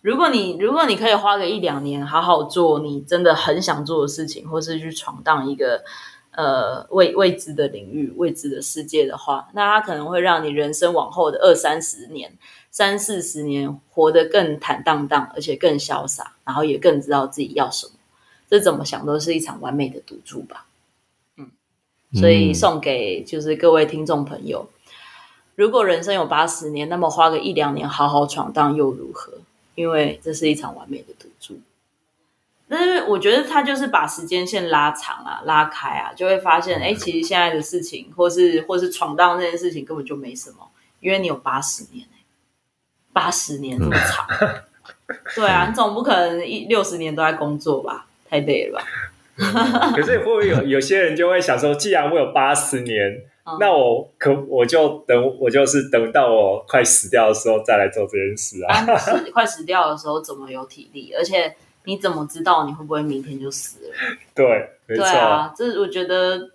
[0.00, 5.84] 如果你如果你可以花个一两年好好做你真的很想做的事情，或是去闯荡一个
[6.32, 12.32] 呃未未知的领域、未知的世界的话，那它可能会让你人生往后的二三十年、
[12.70, 17.92] 三四十年活得更坦荡荡，而且更潇洒，然后也更知道自己要什么。
[18.50, 20.66] 这怎么想都是一场完美的赌注吧。
[21.36, 21.50] 嗯，
[22.14, 24.68] 所以嗯送给就是各位听众朋友，
[25.54, 29.32] 如果人生有八十年，那么花个一两年好好闯荡又如何？
[29.74, 31.58] 因为这是一场完美的赌注。
[32.72, 40.66] 但是我觉得他就是把时间线拉长啊、拉开啊，就会发现，哎，其实现在的事情，或是或是闯荡这件事情根本就没什么，
[41.00, 42.24] 因为你有八十年哎、
[43.12, 44.26] 八十年这么长，
[45.34, 48.06] 对啊，你总不可能一六十年都在工作吧？
[48.26, 49.92] 太累了吧？
[49.94, 58.86] 可是会不会有有些人就会想说，既然我有八十年，嗯那我可我就等我就是等到我快死掉的时候再来做这件事啊。
[59.32, 61.12] 快死掉的时候，怎么有体力？
[61.12, 61.54] 而且
[61.84, 63.94] 你怎么知道你会不会明天就死了？
[64.34, 66.50] 对，没错，对啊，这我觉得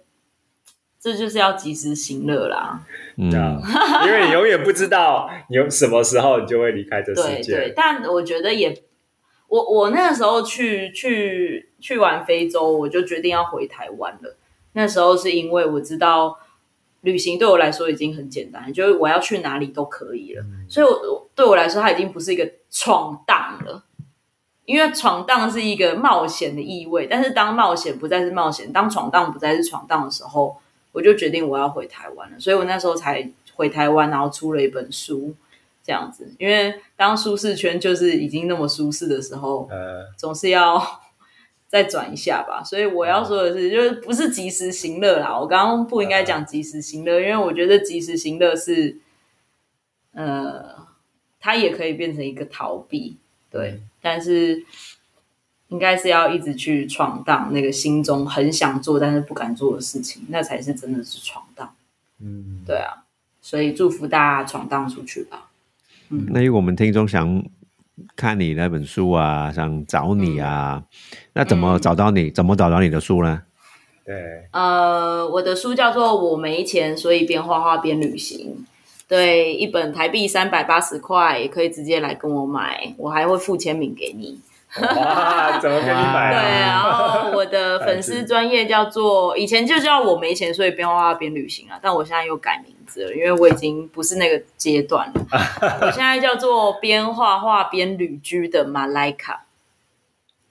[1.00, 2.82] 这就是要及时行乐啦。
[3.18, 3.32] 嗯
[4.06, 7.74] 因为你永远不知道你有什么时候你就会离开这世对对界，。
[7.76, 8.84] 但我觉得也，
[9.48, 14.36] 我我那个时候去去去完非洲，我就决定要回台湾了。
[14.74, 16.38] 那时候是因为我知道
[17.02, 20.44] 旅行对我来说已经很简单，就是我要去哪里都可以了。
[20.70, 23.84] 所以我，我对我来说，它已经不是一个闯荡了。
[24.68, 30.58] 因为闯荡是一个冒险的意味，但是当冒险不再是冒险，当闯荡不再是闯荡的时候，
[30.92, 32.38] 我就决定我要回台湾了。
[32.38, 35.34] 所以我那时候才回台湾，然后出了一本书，
[35.82, 36.36] 这样子。
[36.38, 41.02] 因为当舒适圈就是已经那么舒适的时候，呃，总是要
[41.70, 42.62] 再转一下吧。
[42.62, 45.40] 所以我要说的是，就是不是及时行乐啦。
[45.40, 48.98] 我刚刚不应该讲及时行乐，因为我觉得及时行乐是，
[50.12, 50.76] 呃，
[51.40, 53.18] 它也可以变成一个逃避，
[53.62, 53.82] 对。
[54.02, 54.64] 但是
[55.70, 61.74] 应该是要一直去闯荡那个心中很想做但是不敢做的事情，那才是真的是闯荡。
[62.22, 63.04] 嗯，对啊，
[63.42, 65.50] 所以祝福大家闯荡出去吧。
[66.10, 67.44] 嗯那如果我们听众想
[68.16, 70.84] 看你那本书啊，想找你啊，
[71.34, 72.32] 那怎么找到你？
[72.32, 73.44] 怎么找到你的书呢？
[74.06, 78.56] 对，呃，我的书叫做《我没钱，所以边画画边旅行》。
[79.08, 84.40] 对，一本台币三百八十块，也可以直接来跟我买，我还会附签名给你。
[84.82, 86.68] 哇，怎么给你买对，啊？
[86.68, 95.26] 然后 我的粉丝专业叫做，以前就叫我没钱，所以边画画边旅行啊，但我现在又改名字了，因为我已经不是那个阶段了。
[95.82, 99.46] 我现在叫做边画画边旅居的马莱卡。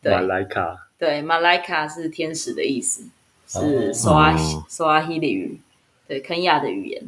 [0.02, 3.02] 对马莱卡，对，马莱卡是天使的意思，
[3.46, 5.60] 是哦索阿哦索阿希里语，
[6.08, 7.02] 对，肯亚的语言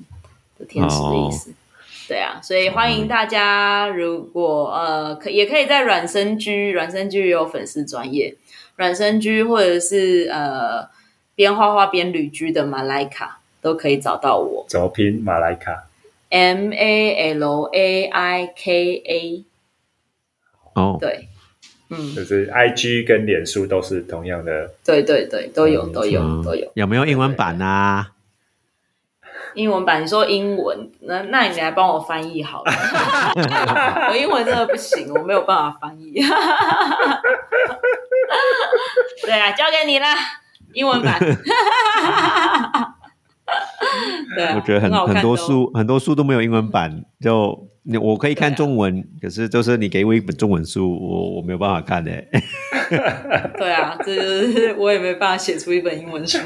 [0.58, 1.52] 的天使的意思。
[2.08, 8.34] 对啊，所以欢迎大家，如果呃可也可以在软生居，软生居也有粉丝专业，
[8.76, 10.88] 软生居或者是呃
[11.34, 15.84] 边画画边旅居的马莱卡都可以找到我怎么拼马莱卡
[16.30, 19.44] ？，M A L A I K A，
[20.72, 21.28] 哦，对，
[21.90, 24.70] 嗯，就是 I G 跟脸书都是同样的。
[24.82, 26.70] 对对对，都有嗯都有嗯都有。
[26.72, 28.12] 有没有英文版啊？
[29.54, 32.72] 英文版，你说英文，那那你来帮我翻译好了。
[34.10, 36.12] 我英文真的不行，我没有办法翻译。
[39.22, 40.14] 对啊，交给你啦，
[40.72, 41.18] 英文版。
[44.34, 52.10] 对啊，我觉得很很多书很多书都没有英文版，就你我可以看中文，可是就是你给我一本中文书，我我没有办法看的、
[53.58, 56.38] 对啊，这就是我也没办法写出一本英文书。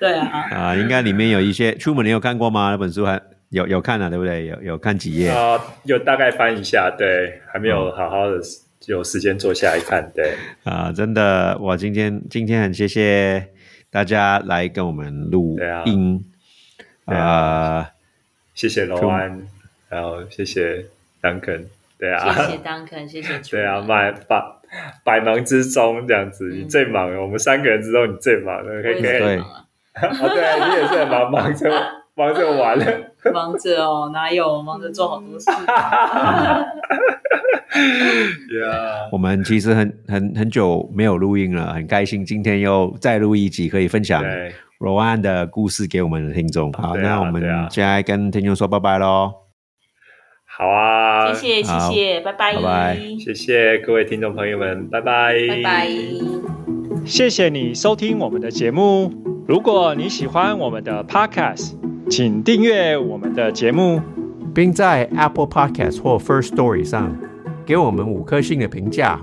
[0.00, 2.70] 对啊，啊，应该里面有一些出门你有看过吗？
[2.70, 3.20] 那本书还
[3.50, 4.46] 有有看啊，对不对？
[4.46, 5.28] 有有看几页？
[5.28, 8.40] 啊、有大概翻一下，对，还没有好好的
[8.86, 10.34] 有时间坐下来看，对，
[10.64, 13.48] 啊，真的，我今天今天很谢谢
[13.90, 16.24] 大家来跟我们录音，
[17.06, 17.90] 对啊，
[18.54, 19.42] 谢谢罗安，
[19.90, 20.86] 然后谢谢
[21.20, 21.64] Duncan，
[21.98, 24.42] 对啊，谢谢 Duncan，谢谢对啊百百
[25.04, 29.66] 百忙之中这样子，你最忙了，我们三个人之中你最忙了，可以可以，我也是对很忙
[30.00, 31.70] 啊哦，对啊，你也是很忙，忙着
[32.14, 32.84] 忙着玩了，
[33.32, 35.50] 忙着哦，哪有忙着做好多事？
[38.60, 46.72] 呀， 我们其实很很很久没有录音了，很开心今天又再录一集，可以分享对，罗安的故事给我们的听众。
[46.72, 49.32] 好，啊那我们对啊现在跟听众说拜拜喽。
[50.44, 56.59] 好啊，谢谢谢好谢，拜拜拜拜谢谢各位听众朋友们，拜拜，拜拜。
[57.10, 59.12] 谢谢你收听我们的节目。
[59.44, 61.72] 如果你喜欢我们的 Podcast，
[62.08, 64.00] 请订阅我们的节目。
[64.54, 67.12] 并在 Apple Podcast 或 First Story 上
[67.66, 69.20] 给我们五颗星的评价，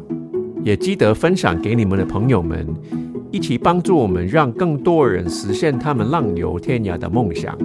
[0.66, 2.68] 也记得分享给你们的朋友们，
[3.32, 7.58] 一起帮助我们让更多人实现他们浪游天涯的梦想。